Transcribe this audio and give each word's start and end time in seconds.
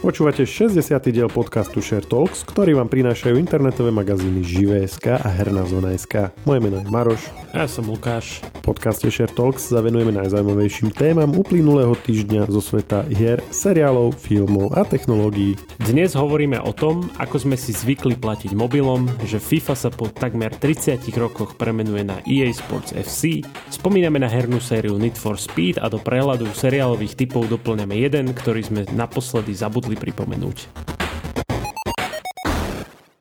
Počúvate 0.00 0.48
60. 0.48 0.80
diel 1.12 1.28
podcastu 1.28 1.84
Share 1.84 2.00
Talks, 2.00 2.40
ktorý 2.48 2.72
vám 2.72 2.88
prinášajú 2.88 3.36
internetové 3.36 3.92
magazíny 3.92 4.40
Živé.sk 4.40 5.20
a 5.20 5.28
Herná 5.28 5.68
zona.sk. 5.68 6.32
Moje 6.48 6.60
meno 6.64 6.80
je 6.80 6.88
Maroš. 6.88 7.28
Ja 7.52 7.68
som 7.68 7.84
Lukáš. 7.84 8.40
V 8.64 8.72
podcaste 8.72 9.12
Share 9.12 9.28
Talks 9.28 9.68
zavenujeme 9.68 10.08
najzaujímavejším 10.16 10.96
témam 10.96 11.36
uplynulého 11.36 11.92
týždňa 12.00 12.48
zo 12.48 12.64
sveta 12.64 13.04
hier, 13.12 13.44
seriálov, 13.52 14.16
filmov 14.16 14.72
a 14.72 14.88
technológií. 14.88 15.60
Dnes 15.84 16.16
hovoríme 16.16 16.56
o 16.64 16.72
tom, 16.72 17.12
ako 17.20 17.36
sme 17.36 17.60
si 17.60 17.76
zvykli 17.76 18.16
platiť 18.16 18.56
mobilom, 18.56 19.04
že 19.28 19.36
FIFA 19.36 19.74
sa 19.76 19.92
po 19.92 20.08
takmer 20.08 20.56
30 20.56 20.96
rokoch 21.20 21.60
premenuje 21.60 22.08
na 22.08 22.24
EA 22.24 22.48
Sports 22.56 22.96
FC, 22.96 23.44
spomíname 23.68 24.16
na 24.16 24.32
hernú 24.32 24.64
sériu 24.64 24.96
Need 24.96 25.20
for 25.20 25.36
Speed 25.36 25.76
a 25.76 25.92
do 25.92 26.00
prehľadu 26.00 26.48
seriálových 26.56 27.20
typov 27.20 27.52
doplňame 27.52 28.00
jeden, 28.00 28.32
ktorý 28.32 28.64
sme 28.64 28.80
naposledy 28.96 29.52
zabudli 29.52 29.89
zabudli 29.90 29.98
pripomenúť. 29.98 30.58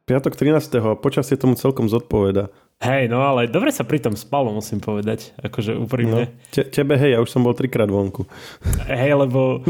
Piatok 0.05 0.33
13. 0.33 0.73
a 0.81 0.97
počasie 0.97 1.37
tomu 1.37 1.53
celkom 1.53 1.85
zodpoveda. 1.85 2.49
Hej, 2.81 3.11
no 3.11 3.21
ale 3.21 3.45
dobre 3.45 3.69
sa 3.69 3.85
pri 3.85 4.01
tom 4.01 4.17
spalo, 4.17 4.49
musím 4.49 4.81
povedať. 4.81 5.37
Akože 5.37 5.77
úprimne. 5.77 6.33
No, 6.33 6.49
te, 6.49 6.65
tebe 6.65 6.97
hej, 6.97 7.13
ja 7.13 7.19
už 7.21 7.29
som 7.29 7.45
bol 7.45 7.53
trikrát 7.53 7.89
vonku. 7.89 8.25
Hej, 8.89 9.13
lebo... 9.17 9.61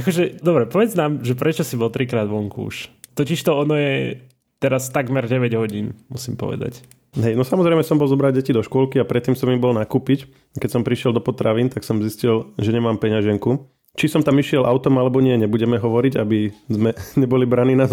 akože, 0.00 0.40
dobre, 0.40 0.64
povedz 0.64 0.96
nám, 0.96 1.20
že 1.20 1.36
prečo 1.36 1.60
si 1.60 1.76
bol 1.76 1.92
trikrát 1.92 2.24
vonku 2.24 2.72
už. 2.72 2.88
Totiž 3.12 3.40
to 3.44 3.52
ono 3.52 3.76
je 3.76 4.16
teraz 4.62 4.88
takmer 4.88 5.28
9 5.28 5.52
hodín, 5.60 5.92
musím 6.08 6.40
povedať. 6.40 6.80
Hej, 7.20 7.36
no 7.36 7.44
samozrejme 7.44 7.84
som 7.84 8.00
bol 8.00 8.08
zobrať 8.08 8.40
deti 8.40 8.56
do 8.56 8.64
škôlky 8.64 8.96
a 8.96 9.04
predtým 9.04 9.36
som 9.36 9.50
im 9.50 9.60
bol 9.60 9.76
nakúpiť. 9.76 10.30
Keď 10.56 10.70
som 10.72 10.86
prišiel 10.86 11.12
do 11.12 11.20
potravín, 11.20 11.68
tak 11.68 11.84
som 11.84 12.00
zistil, 12.00 12.54
že 12.56 12.72
nemám 12.72 12.96
peňaženku. 12.96 13.79
Či 13.98 14.06
som 14.06 14.22
tam 14.22 14.38
išiel 14.38 14.62
autom 14.62 15.02
alebo 15.02 15.18
nie, 15.18 15.34
nebudeme 15.34 15.74
hovoriť, 15.74 16.14
aby 16.14 16.54
sme 16.70 16.94
neboli 17.22 17.44
braní 17.44 17.74
na, 17.74 17.90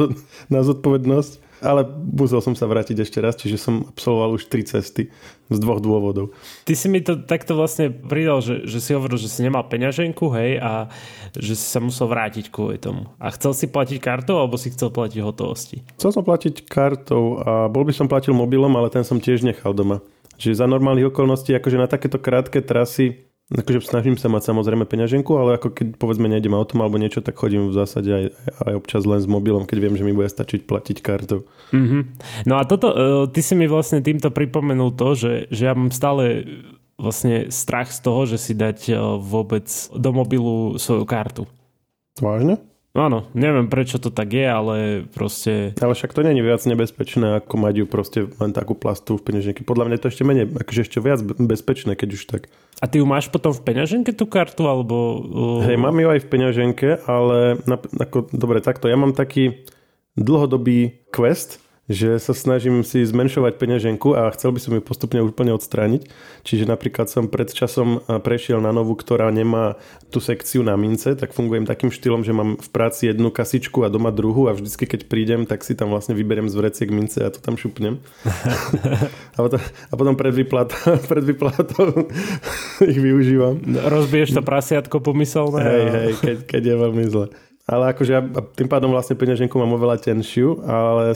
na 0.47 0.61
zodpovednosť. 0.61 1.47
Ale 1.57 1.89
musel 1.89 2.37
som 2.37 2.53
sa 2.53 2.69
vrátiť 2.69 3.01
ešte 3.01 3.17
raz, 3.17 3.33
čiže 3.33 3.57
som 3.57 3.89
absolvoval 3.89 4.37
už 4.37 4.45
tri 4.45 4.61
cesty 4.61 5.09
z 5.49 5.57
dvoch 5.57 5.81
dôvodov. 5.81 6.29
Ty 6.69 6.77
si 6.77 6.85
mi 6.85 7.01
to 7.01 7.17
takto 7.17 7.57
vlastne 7.57 7.89
pridal, 7.89 8.45
že, 8.45 8.69
že 8.69 8.77
si 8.77 8.93
hovoril, 8.93 9.17
že 9.17 9.25
si 9.25 9.41
nemal 9.41 9.65
peňaženku, 9.65 10.29
hej, 10.37 10.61
a 10.61 10.85
že 11.33 11.57
si 11.57 11.65
sa 11.65 11.81
musel 11.81 12.13
vrátiť 12.13 12.53
kvôli 12.53 12.77
tomu. 12.77 13.09
A 13.17 13.33
chcel 13.33 13.57
si 13.57 13.65
platiť 13.65 13.97
kartou, 13.97 14.37
alebo 14.37 14.53
si 14.53 14.69
chcel 14.69 14.93
platiť 14.93 15.17
hotovosti? 15.17 15.81
Chcel 15.97 16.13
som 16.13 16.21
platiť 16.21 16.61
kartou 16.69 17.41
a 17.41 17.65
bol 17.73 17.81
by 17.89 17.93
som 17.97 18.05
platil 18.05 18.37
mobilom, 18.37 18.77
ale 18.77 18.93
ten 18.93 19.01
som 19.01 19.17
tiež 19.17 19.41
nechal 19.41 19.73
doma. 19.73 20.05
Čiže 20.37 20.61
za 20.61 20.69
normálnych 20.69 21.09
okolností, 21.09 21.57
akože 21.57 21.81
na 21.81 21.89
takéto 21.89 22.21
krátke 22.21 22.61
trasy 22.61 23.26
Akože 23.47 23.79
snažím 23.79 24.19
sa 24.19 24.27
mať 24.27 24.51
samozrejme 24.51 24.83
peňaženku, 24.83 25.31
ale 25.39 25.55
ako 25.55 25.71
keď 25.71 25.87
povedzme 25.95 26.27
nejdem 26.27 26.51
autom 26.51 26.83
alebo 26.83 26.99
niečo, 26.99 27.23
tak 27.23 27.39
chodím 27.39 27.71
v 27.71 27.79
zásade 27.79 28.11
aj, 28.11 28.25
aj 28.67 28.73
občas 28.75 29.07
len 29.07 29.23
s 29.23 29.27
mobilom, 29.29 29.63
keď 29.63 29.77
viem, 29.87 29.95
že 29.95 30.03
mi 30.03 30.11
bude 30.11 30.27
stačiť 30.27 30.67
platiť 30.67 30.99
kartou. 30.99 31.47
Mm-hmm. 31.71 32.01
No 32.43 32.59
a 32.59 32.67
toto, 32.67 32.87
uh, 32.91 33.23
ty 33.31 33.39
si 33.39 33.55
mi 33.55 33.63
vlastne 33.71 34.03
týmto 34.03 34.35
pripomenul 34.35 34.91
to, 34.99 35.15
že, 35.15 35.33
že 35.47 35.63
ja 35.63 35.71
mám 35.71 35.95
stále 35.95 36.43
vlastne 36.99 37.47
strach 37.47 37.87
z 37.87 38.03
toho, 38.03 38.27
že 38.27 38.35
si 38.35 38.51
dať 38.51 38.79
uh, 38.91 39.15
vôbec 39.15 39.63
do 39.95 40.09
mobilu 40.11 40.75
svoju 40.75 41.07
kartu. 41.07 41.47
Vážne? 42.19 42.59
Áno, 42.97 43.29
neviem 43.37 43.69
prečo 43.69 44.01
to 44.01 44.09
tak 44.09 44.33
je, 44.33 44.47
ale 44.49 44.75
proste... 45.13 45.77
Ale 45.77 45.93
však 45.93 46.17
to 46.17 46.25
není 46.25 46.41
viac 46.41 46.65
nebezpečné, 46.65 47.45
ako 47.45 47.55
mať 47.61 47.73
ju 47.77 47.85
proste 47.85 48.19
len 48.41 48.51
takú 48.57 48.73
plastu 48.73 49.21
v 49.21 49.25
peňaženke. 49.29 49.61
Podľa 49.61 49.85
mňa 49.85 49.95
je 49.95 50.01
to 50.01 50.09
ešte 50.09 50.23
menej, 50.25 50.45
akože 50.49 50.81
ešte 50.81 50.97
viac 50.97 51.21
bezpečné, 51.21 51.93
keď 51.93 52.09
už 52.17 52.23
tak. 52.25 52.49
A 52.81 52.89
ty 52.89 52.97
ju 52.97 53.05
máš 53.05 53.29
potom 53.29 53.53
v 53.53 53.61
peňaženke 53.61 54.17
tú 54.17 54.25
kartu, 54.25 54.65
alebo... 54.65 55.21
Hej, 55.61 55.77
mám 55.77 55.93
ju 55.93 56.09
aj 56.09 56.25
v 56.25 56.29
peňaženke, 56.33 56.89
ale 57.05 57.61
na, 57.69 57.77
ako, 57.77 58.33
dobre, 58.33 58.65
takto, 58.65 58.89
ja 58.89 58.97
mám 58.97 59.13
taký 59.13 59.61
dlhodobý 60.17 61.05
quest, 61.13 61.61
že 61.87 62.19
sa 62.19 62.35
snažím 62.35 62.83
si 62.83 63.07
zmenšovať 63.07 63.55
peňaženku 63.55 64.11
a 64.11 64.27
chcel 64.35 64.51
by 64.51 64.59
som 64.59 64.75
ju 64.75 64.81
postupne 64.83 65.23
úplne 65.23 65.55
odstrániť. 65.55 66.11
Čiže 66.43 66.67
napríklad 66.67 67.07
som 67.07 67.31
pred 67.31 67.47
časom 67.47 68.03
prešiel 68.03 68.59
na 68.59 68.75
novú, 68.75 68.99
ktorá 68.99 69.31
nemá 69.31 69.79
tú 70.11 70.19
sekciu 70.19 70.67
na 70.67 70.75
mince, 70.75 71.15
tak 71.15 71.31
fungujem 71.31 71.63
takým 71.63 71.87
štýlom, 71.87 72.27
že 72.27 72.35
mám 72.35 72.59
v 72.59 72.69
práci 72.71 73.07
jednu 73.07 73.31
kasičku 73.31 73.87
a 73.87 73.91
doma 73.91 74.11
druhú 74.11 74.51
a 74.51 74.55
vždycky 74.55 74.83
keď 74.83 75.07
prídem, 75.07 75.41
tak 75.47 75.63
si 75.63 75.79
tam 75.79 75.95
vlastne 75.95 76.11
vyberiem 76.11 76.51
z 76.51 76.55
vreciek 76.59 76.91
mince 76.91 77.23
a 77.23 77.31
to 77.31 77.39
tam 77.39 77.55
šupnem. 77.55 78.03
a, 79.35 79.39
potom, 79.39 79.59
a 79.63 79.93
potom 79.95 80.13
pred, 80.19 80.35
vyplat, 80.35 80.75
pred 81.11 81.23
vyplatou 81.23 82.11
ich 82.91 82.99
využívam. 82.99 83.63
Rozbiješ 83.63 84.35
to 84.35 84.43
prasiatko 84.43 84.99
pomyselné? 84.99 85.63
Hej, 85.63 85.85
hej, 85.87 86.11
keď, 86.19 86.37
keď 86.51 86.61
je 86.67 86.75
veľmi 86.75 87.05
zle. 87.07 87.27
Ale 87.67 87.91
akože 87.91 88.11
ja 88.15 88.23
tým 88.55 88.71
pádom 88.71 88.95
vlastne 88.95 89.19
peňaženku 89.19 89.51
mám 89.59 89.75
oveľa 89.75 89.99
tenšiu, 89.99 90.63
ale 90.63 91.11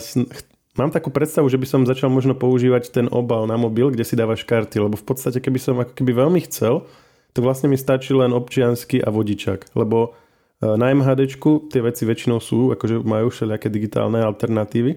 Mám 0.72 0.88
takú 0.88 1.12
predstavu, 1.12 1.52
že 1.52 1.60
by 1.60 1.66
som 1.68 1.84
začal 1.84 2.08
možno 2.08 2.32
používať 2.32 2.88
ten 2.88 3.06
obal 3.12 3.44
na 3.44 3.60
mobil, 3.60 3.92
kde 3.92 4.08
si 4.08 4.16
dávaš 4.16 4.48
karty, 4.48 4.80
lebo 4.80 4.96
v 4.96 5.04
podstate 5.04 5.36
keby 5.36 5.58
som 5.60 5.76
ako 5.76 5.92
keby 5.92 6.16
veľmi 6.16 6.40
chcel, 6.48 6.88
tak 7.36 7.44
vlastne 7.44 7.68
mi 7.68 7.76
stačí 7.76 8.16
len 8.16 8.32
občiansky 8.32 8.96
a 9.04 9.12
vodičak, 9.12 9.68
lebo 9.76 10.16
e, 10.64 10.72
na 10.72 10.88
MHD 10.88 11.36
tie 11.68 11.80
veci 11.84 12.08
väčšinou 12.08 12.40
sú, 12.40 12.72
akože 12.72 13.04
majú 13.04 13.28
všelijaké 13.28 13.68
digitálne 13.68 14.24
alternatívy. 14.24 14.96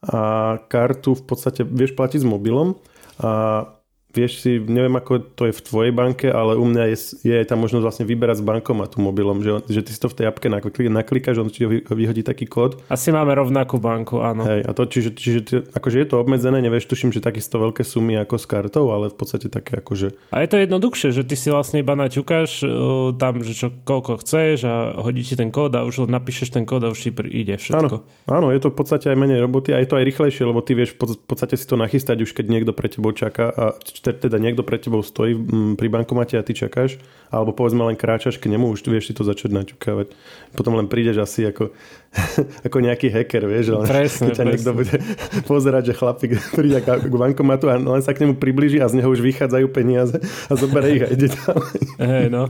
A 0.00 0.56
kartu 0.70 1.18
v 1.18 1.24
podstate 1.26 1.66
vieš 1.66 1.98
platiť 1.98 2.22
s 2.22 2.30
mobilom 2.30 2.78
a 3.20 3.66
vieš 4.10 4.42
si, 4.42 4.58
neviem 4.58 4.94
ako 4.98 5.22
to 5.34 5.48
je 5.50 5.54
v 5.54 5.62
tvojej 5.62 5.92
banke, 5.94 6.26
ale 6.30 6.58
u 6.58 6.66
mňa 6.66 6.84
je, 6.94 6.96
je 7.26 7.36
tam 7.46 7.62
možnosť 7.62 7.84
vlastne 7.84 8.04
vyberať 8.06 8.42
z 8.42 8.44
bankomatu 8.46 8.98
mobilom, 8.98 9.40
že, 9.40 9.62
že 9.70 9.80
ty 9.86 9.90
si 9.94 10.00
to 10.00 10.10
v 10.10 10.16
tej 10.20 10.26
apke 10.30 10.46
naklikáš, 10.50 11.38
on 11.38 11.50
ti 11.50 11.66
vyhodí 11.68 12.26
taký 12.26 12.50
kód. 12.50 12.82
Asi 12.90 13.14
máme 13.14 13.32
rovnakú 13.34 13.78
banku, 13.78 14.18
áno. 14.18 14.46
Hej, 14.46 14.66
a 14.66 14.70
to, 14.74 14.86
čiže, 14.86 15.10
čiže 15.14 15.40
akože 15.74 15.96
je 16.02 16.06
to 16.10 16.16
obmedzené, 16.18 16.58
nevieš, 16.58 16.90
tuším, 16.90 17.14
že 17.14 17.22
takisto 17.22 17.62
veľké 17.62 17.86
sumy 17.86 18.18
ako 18.18 18.36
s 18.36 18.46
kartou, 18.50 18.90
ale 18.90 19.10
v 19.10 19.16
podstate 19.16 19.46
také 19.46 19.78
akože... 19.78 20.34
A 20.34 20.42
je 20.42 20.48
to 20.50 20.56
jednoduchšie, 20.58 21.14
že 21.14 21.22
ty 21.22 21.38
si 21.38 21.48
vlastne 21.52 21.78
iba 21.80 21.94
naťukáš 21.94 22.66
uh, 22.66 23.14
tam, 23.14 23.40
že 23.46 23.54
čo, 23.54 23.68
koľko 23.86 24.20
chceš 24.22 24.66
a 24.66 24.98
hodí 24.98 25.22
ti 25.22 25.38
ten 25.38 25.54
kód 25.54 25.74
a 25.78 25.86
už 25.86 26.10
napíšeš 26.10 26.54
ten 26.54 26.66
kód 26.66 26.82
a 26.86 26.92
už 26.92 26.98
ti 26.98 27.10
ide 27.30 27.54
všetko. 27.56 27.96
Áno, 28.02 28.06
áno, 28.26 28.46
je 28.50 28.60
to 28.60 28.74
v 28.74 28.76
podstate 28.76 29.06
aj 29.12 29.16
menej 29.18 29.38
roboty 29.42 29.70
a 29.70 29.78
je 29.78 29.88
to 29.88 29.98
aj 29.98 30.04
rýchlejšie, 30.04 30.42
lebo 30.42 30.60
ty 30.64 30.74
vieš 30.74 30.98
v 30.98 31.18
podstate 31.24 31.54
si 31.54 31.66
to 31.66 31.78
nachystať 31.78 32.24
už 32.24 32.34
keď 32.34 32.46
niekto 32.50 32.72
pre 32.74 32.90
tebou 32.90 33.12
čaká 33.14 33.52
a 33.52 33.64
teda 34.00 34.40
niekto 34.40 34.64
pred 34.64 34.80
tebou 34.80 35.04
stojí 35.04 35.36
mm, 35.36 35.76
pri 35.76 35.88
bankomate 35.92 36.40
a 36.40 36.42
ty 36.42 36.56
čakáš, 36.56 36.96
alebo 37.28 37.52
povedzme 37.52 37.84
len 37.84 37.94
kráčaš 37.94 38.40
k 38.40 38.48
nemu, 38.48 38.72
už 38.72 38.82
vieš 38.88 39.12
si 39.12 39.14
to 39.14 39.22
začať 39.22 39.52
naťukávať. 39.52 40.16
Potom 40.56 40.74
len 40.74 40.88
prídeš 40.88 41.20
asi 41.20 41.44
ako, 41.46 41.70
ako 42.66 42.76
nejaký 42.80 43.12
hacker, 43.12 43.44
vieš, 43.44 43.76
ale 43.76 43.84
presne, 43.86 44.32
ťa 44.32 44.44
niekto 44.48 44.70
bude 44.72 44.96
pozerať, 45.50 45.92
že 45.92 45.98
chlapík 46.00 46.32
príde 46.58 46.80
k 46.80 47.14
bankomatu 47.14 47.68
a 47.68 47.76
len 47.76 48.02
sa 48.02 48.16
k 48.16 48.24
nemu 48.24 48.40
približí 48.40 48.80
a 48.80 48.88
z 48.88 48.98
neho 48.98 49.08
už 49.12 49.20
vychádzajú 49.20 49.66
peniaze 49.70 50.16
a 50.48 50.52
zoberie 50.56 50.96
ich 50.96 51.04
a 51.04 51.08
ide 51.12 51.28
tam. 51.28 51.60
Hey, 52.00 52.32
no. 52.32 52.48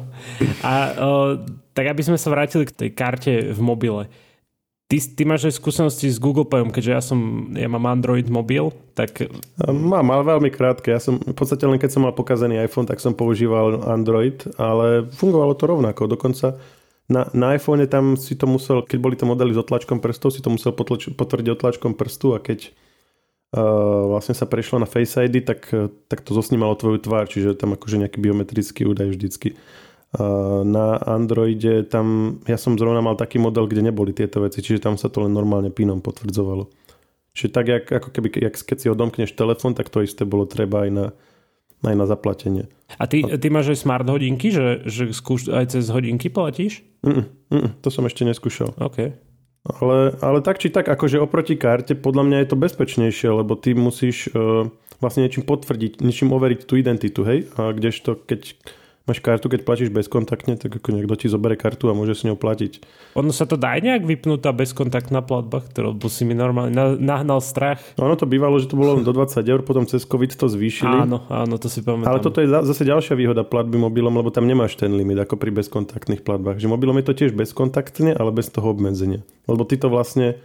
A 0.62 0.72
o, 0.96 1.10
tak 1.74 1.90
aby 1.90 2.02
sme 2.06 2.16
sa 2.16 2.30
vrátili 2.30 2.64
k 2.70 2.76
tej 2.86 2.90
karte 2.94 3.32
v 3.50 3.60
mobile. 3.60 4.06
Ty, 4.90 4.98
ty 4.98 5.22
máš 5.22 5.46
aj 5.46 5.62
skúsenosti 5.62 6.10
s 6.10 6.18
Google 6.18 6.42
Payom, 6.42 6.74
keďže 6.74 6.90
ja 6.90 6.98
som, 6.98 7.46
ja 7.54 7.70
mám 7.70 7.86
Android 7.86 8.26
mobil, 8.26 8.74
tak... 8.98 9.22
Mám, 9.62 10.10
ale 10.10 10.26
veľmi 10.26 10.50
krátke. 10.50 10.90
Ja 10.90 10.98
som, 10.98 11.22
v 11.22 11.30
podstate 11.30 11.62
len 11.62 11.78
keď 11.78 11.94
som 11.94 12.02
mal 12.02 12.10
pokazený 12.10 12.58
iPhone, 12.58 12.90
tak 12.90 12.98
som 12.98 13.14
používal 13.14 13.86
Android, 13.86 14.42
ale 14.58 15.06
fungovalo 15.14 15.54
to 15.54 15.70
rovnako. 15.70 16.10
Dokonca 16.10 16.58
na, 17.06 17.30
na 17.30 17.54
iPhone 17.54 17.86
tam 17.86 18.18
si 18.18 18.34
to 18.34 18.50
musel, 18.50 18.82
keď 18.82 18.98
boli 18.98 19.14
to 19.14 19.30
modely 19.30 19.54
s 19.54 19.62
otlačkom 19.62 20.02
prstov, 20.02 20.34
si 20.34 20.42
to 20.42 20.50
musel 20.50 20.74
potlač, 20.74 21.06
potvrdiť 21.14 21.54
otlačkom 21.54 21.94
prstu 21.94 22.34
a 22.34 22.42
keď 22.42 22.74
uh, 23.54 24.10
vlastne 24.10 24.34
sa 24.34 24.50
prešlo 24.50 24.82
na 24.82 24.90
Face 24.90 25.14
ID, 25.14 25.46
tak, 25.46 25.70
tak 26.10 26.26
to 26.26 26.34
zosnímalo 26.34 26.74
tvoju 26.74 26.98
tvár, 26.98 27.30
čiže 27.30 27.54
tam 27.54 27.78
akože 27.78 27.94
nejaký 28.02 28.18
biometrický 28.18 28.90
údaj 28.90 29.14
vždycky. 29.14 29.54
Na 30.66 30.98
Androide 31.06 31.86
tam, 31.86 32.38
ja 32.50 32.58
som 32.58 32.74
zrovna 32.74 32.98
mal 32.98 33.14
taký 33.14 33.38
model, 33.38 33.70
kde 33.70 33.86
neboli 33.86 34.10
tieto 34.10 34.42
veci, 34.42 34.58
čiže 34.58 34.82
tam 34.82 34.98
sa 34.98 35.06
to 35.06 35.22
len 35.22 35.30
normálne 35.30 35.70
pinom 35.70 36.02
potvrdzovalo. 36.02 36.66
Čiže 37.30 37.50
tak, 37.54 37.66
jak, 37.70 37.84
ako 37.86 38.08
keby, 38.10 38.28
jak, 38.42 38.58
keď 38.58 38.76
si 38.82 38.90
odomkneš 38.90 39.38
telefon, 39.38 39.78
tak 39.78 39.86
to 39.86 40.02
isté 40.02 40.26
bolo 40.26 40.50
treba 40.50 40.82
aj 40.82 40.90
na, 40.90 41.06
aj 41.86 41.94
na 41.94 42.06
zaplatenie. 42.10 42.66
A 42.98 43.06
ty, 43.06 43.22
ty 43.22 43.46
máš 43.54 43.70
aj 43.70 43.86
smart 43.86 44.06
hodinky, 44.10 44.50
že, 44.50 44.82
že 44.82 45.14
skúš, 45.14 45.46
aj 45.46 45.78
cez 45.78 45.86
hodinky 45.94 46.26
platíš? 46.26 46.82
Mm, 47.06 47.30
mm, 47.54 47.68
to 47.78 47.88
som 47.94 48.02
ešte 48.02 48.26
neskúšal. 48.26 48.74
OK. 48.82 49.14
Ale, 49.62 50.16
ale 50.18 50.38
tak 50.42 50.58
či 50.58 50.74
tak, 50.74 50.90
akože 50.90 51.22
oproti 51.22 51.54
karte, 51.54 51.94
podľa 51.94 52.24
mňa 52.26 52.36
je 52.42 52.48
to 52.50 52.56
bezpečnejšie, 52.58 53.28
lebo 53.30 53.54
ty 53.54 53.78
musíš 53.78 54.32
uh, 54.32 54.66
vlastne 54.98 55.22
niečím 55.22 55.46
potvrdiť, 55.46 56.02
niečím 56.02 56.34
overiť 56.34 56.66
tú 56.66 56.74
identitu, 56.80 57.22
hej? 57.22 57.46
A 57.60 57.70
kdežto, 57.70 58.18
keď 58.18 58.56
máš 59.08 59.18
kartu, 59.24 59.48
keď 59.48 59.60
platíš 59.64 59.90
bezkontaktne, 59.90 60.60
tak 60.60 60.70
ako 60.76 60.92
niekto 60.92 61.14
ti 61.16 61.26
zoberie 61.26 61.56
kartu 61.56 61.88
a 61.88 61.96
môže 61.96 62.14
s 62.14 62.22
ňou 62.22 62.36
platiť. 62.36 62.84
Ono 63.16 63.32
sa 63.32 63.48
to 63.48 63.56
dá 63.58 63.74
nejak 63.80 64.04
vypnúť 64.04 64.44
tá 64.44 64.52
bezkontaktná 64.52 65.24
platba, 65.24 65.64
ktorú 65.64 65.96
si 66.12 66.28
mi 66.28 66.36
normálne 66.36 66.72
nahnal 67.00 67.40
strach. 67.40 67.80
No, 67.96 68.06
ono 68.06 68.14
to 68.14 68.28
bývalo, 68.28 68.60
že 68.60 68.70
to 68.70 68.78
bolo 68.78 69.00
len 69.00 69.04
do 69.06 69.10
20 69.10 69.40
eur, 69.42 69.60
potom 69.64 69.88
cez 69.88 70.04
COVID 70.04 70.36
to 70.36 70.46
zvýšili. 70.46 71.08
Áno, 71.08 71.26
áno, 71.26 71.54
to 71.56 71.66
si 71.66 71.80
pamätám. 71.80 72.10
Ale 72.12 72.20
toto 72.22 72.38
je 72.44 72.48
zase 72.48 72.84
ďalšia 72.86 73.18
výhoda 73.18 73.42
platby 73.42 73.80
mobilom, 73.80 74.12
lebo 74.14 74.28
tam 74.30 74.46
nemáš 74.46 74.78
ten 74.78 74.92
limit 74.94 75.18
ako 75.18 75.40
pri 75.40 75.50
bezkontaktných 75.58 76.22
platbách. 76.22 76.60
Že 76.60 76.70
mobilom 76.70 76.96
je 77.00 77.06
to 77.08 77.14
tiež 77.16 77.32
bezkontaktne, 77.34 78.14
ale 78.14 78.30
bez 78.30 78.52
toho 78.52 78.70
obmedzenia. 78.70 79.24
Lebo 79.50 79.66
ty 79.66 79.80
to 79.80 79.90
vlastne 79.90 80.38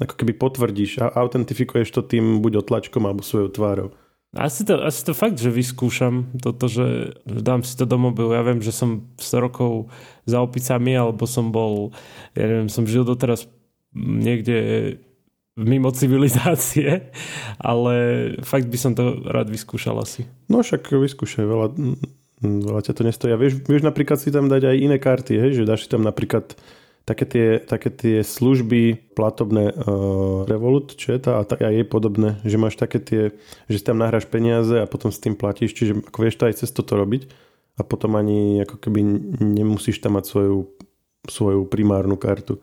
ako 0.00 0.16
keby 0.16 0.32
potvrdíš 0.34 1.04
a 1.04 1.12
autentifikuješ 1.12 1.92
to 1.92 2.00
tým 2.00 2.40
buď 2.40 2.64
otlačkom 2.64 3.04
alebo 3.04 3.20
svojou 3.20 3.52
tvárou. 3.52 3.88
Asi 4.30 4.62
to, 4.62 4.78
asi 4.86 5.02
to 5.02 5.10
fakt, 5.10 5.42
že 5.42 5.50
vyskúšam 5.50 6.38
toto, 6.38 6.70
že, 6.70 7.18
dám 7.26 7.66
si 7.66 7.74
to 7.74 7.82
do 7.82 7.98
mobilu. 7.98 8.30
Ja 8.30 8.46
viem, 8.46 8.62
že 8.62 8.70
som 8.70 9.10
100 9.18 9.42
rokov 9.42 9.90
za 10.22 10.38
opicami, 10.38 10.94
alebo 10.94 11.26
som 11.26 11.50
bol, 11.50 11.90
ja 12.38 12.46
neviem, 12.46 12.70
som 12.70 12.86
žil 12.86 13.02
doteraz 13.02 13.50
niekde 13.90 14.56
mimo 15.58 15.90
civilizácie, 15.90 17.10
ale 17.58 17.94
fakt 18.46 18.70
by 18.70 18.78
som 18.78 18.94
to 18.94 19.18
rád 19.26 19.50
vyskúšal 19.50 19.98
asi. 19.98 20.30
No 20.46 20.62
však 20.62 20.94
vyskúšaj, 20.94 21.42
veľa, 21.42 21.66
veľa 22.40 22.80
ťa 22.86 22.92
to 22.94 23.02
nestojí. 23.02 23.34
Vieš, 23.34 23.66
vieš 23.66 23.82
napríklad 23.82 24.22
si 24.22 24.30
tam 24.30 24.46
dať 24.46 24.62
aj 24.70 24.76
iné 24.78 24.96
karty, 25.02 25.34
hej? 25.42 25.50
že 25.58 25.66
dáš 25.66 25.84
si 25.86 25.92
tam 25.92 26.06
napríklad 26.06 26.54
také 27.04 27.24
tie, 27.26 27.46
také 27.58 27.90
tie 27.90 28.16
služby 28.22 29.12
platobné 29.16 29.72
uh, 29.74 30.46
Revolut, 30.46 30.94
čo 30.94 31.12
je 31.16 31.20
tá, 31.20 31.40
a, 31.40 31.46
tak 31.46 31.64
aj 31.64 31.74
je 31.74 31.84
podobné, 31.86 32.28
že 32.46 32.60
máš 32.60 32.78
také 32.78 33.02
tie, 33.02 33.22
že 33.66 33.76
si 33.80 33.84
tam 33.84 33.98
nahráš 33.98 34.30
peniaze 34.30 34.78
a 34.78 34.86
potom 34.86 35.10
s 35.10 35.18
tým 35.18 35.34
platíš, 35.34 35.74
čiže 35.74 36.06
ako 36.06 36.18
vieš 36.22 36.36
to 36.38 36.46
aj 36.46 36.54
cez 36.62 36.70
toto 36.70 36.94
robiť 36.94 37.30
a 37.76 37.82
potom 37.82 38.14
ani 38.14 38.62
ako 38.62 38.76
keby 38.76 39.00
nemusíš 39.40 40.04
tam 40.04 40.20
mať 40.20 40.24
svoju, 40.28 40.58
svoju 41.26 41.60
primárnu 41.66 42.20
kartu. 42.20 42.60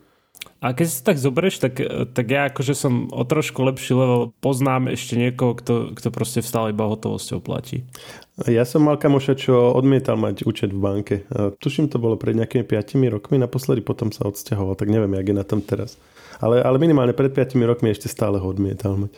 A 0.57 0.73
keď 0.73 0.87
si 0.89 1.05
tak 1.05 1.21
zoberieš, 1.21 1.61
tak, 1.61 1.77
tak 2.17 2.25
ja 2.33 2.49
akože 2.49 2.73
som 2.73 3.13
o 3.13 3.21
trošku 3.21 3.61
lepší 3.61 3.93
level, 3.93 4.33
poznám 4.41 4.89
ešte 4.89 5.13
niekoho, 5.13 5.53
kto, 5.53 5.93
kto 5.93 6.09
proste 6.09 6.41
vstále 6.41 6.73
iba 6.73 6.89
hotovosťou 6.89 7.45
platí. 7.45 7.85
Ja 8.49 8.65
som 8.65 8.85
mal 8.85 8.97
kamoša, 8.97 9.37
čo 9.37 9.53
odmietal 9.73 10.17
mať 10.17 10.49
účet 10.49 10.73
v 10.73 10.81
banke. 10.81 11.15
Tuším, 11.61 11.93
to 11.93 12.01
bolo 12.01 12.17
pred 12.17 12.33
nejakými 12.33 12.65
5 12.65 12.97
rokmi, 13.13 13.37
naposledy 13.37 13.85
potom 13.85 14.09
sa 14.09 14.25
odsťahoval, 14.25 14.73
tak 14.73 14.89
neviem, 14.89 15.13
jak 15.13 15.29
je 15.29 15.35
na 15.37 15.45
tom 15.45 15.61
teraz. 15.61 16.01
Ale, 16.41 16.61
ale 16.61 16.77
minimálne 16.81 17.17
pred 17.17 17.33
5 17.33 17.57
rokmi 17.61 17.93
ešte 17.93 18.09
stále 18.09 18.41
ho 18.41 18.45
odmietal 18.49 18.97
mať. 18.97 19.13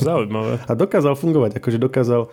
Zaujímavé. 0.00 0.60
A 0.68 0.72
dokázal 0.72 1.16
fungovať, 1.16 1.60
akože 1.60 1.80
dokázal 1.80 2.28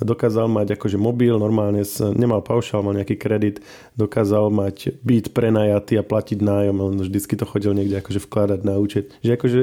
dokázal 0.00 0.50
mať 0.50 0.76
akože 0.76 1.00
mobil, 1.00 1.36
normálne 1.40 1.84
nemal 2.12 2.44
paušal, 2.44 2.84
mal 2.84 2.96
nejaký 2.96 3.16
kredit, 3.16 3.64
dokázal 3.96 4.52
mať 4.52 5.00
byt 5.00 5.32
prenajatý 5.32 5.96
a 5.96 6.04
platiť 6.04 6.38
nájom, 6.44 6.76
on 6.82 6.94
vždycky 7.00 7.36
to 7.38 7.48
chodil 7.48 7.72
niekde 7.72 8.00
akože 8.04 8.20
vkladať 8.20 8.60
na 8.66 8.76
účet. 8.76 9.16
Že 9.24 9.30
akože, 9.40 9.60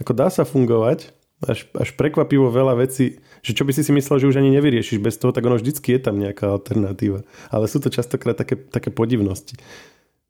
ako 0.00 0.12
dá 0.16 0.28
sa 0.32 0.48
fungovať, 0.48 1.12
až, 1.44 1.68
až 1.76 1.92
prekvapivo 1.98 2.48
veľa 2.48 2.80
vecí, 2.80 3.20
že 3.44 3.52
čo 3.52 3.68
by 3.68 3.76
si 3.76 3.84
si 3.84 3.92
myslel, 3.92 4.24
že 4.24 4.28
už 4.32 4.40
ani 4.40 4.54
nevyriešiš 4.56 5.02
bez 5.02 5.20
toho, 5.20 5.34
tak 5.34 5.44
ono 5.44 5.60
vždycky 5.60 5.92
je 5.92 6.00
tam 6.00 6.16
nejaká 6.16 6.48
alternatíva. 6.48 7.26
Ale 7.52 7.68
sú 7.68 7.82
to 7.84 7.92
častokrát 7.92 8.38
také, 8.38 8.56
také 8.56 8.88
podivnosti. 8.88 9.60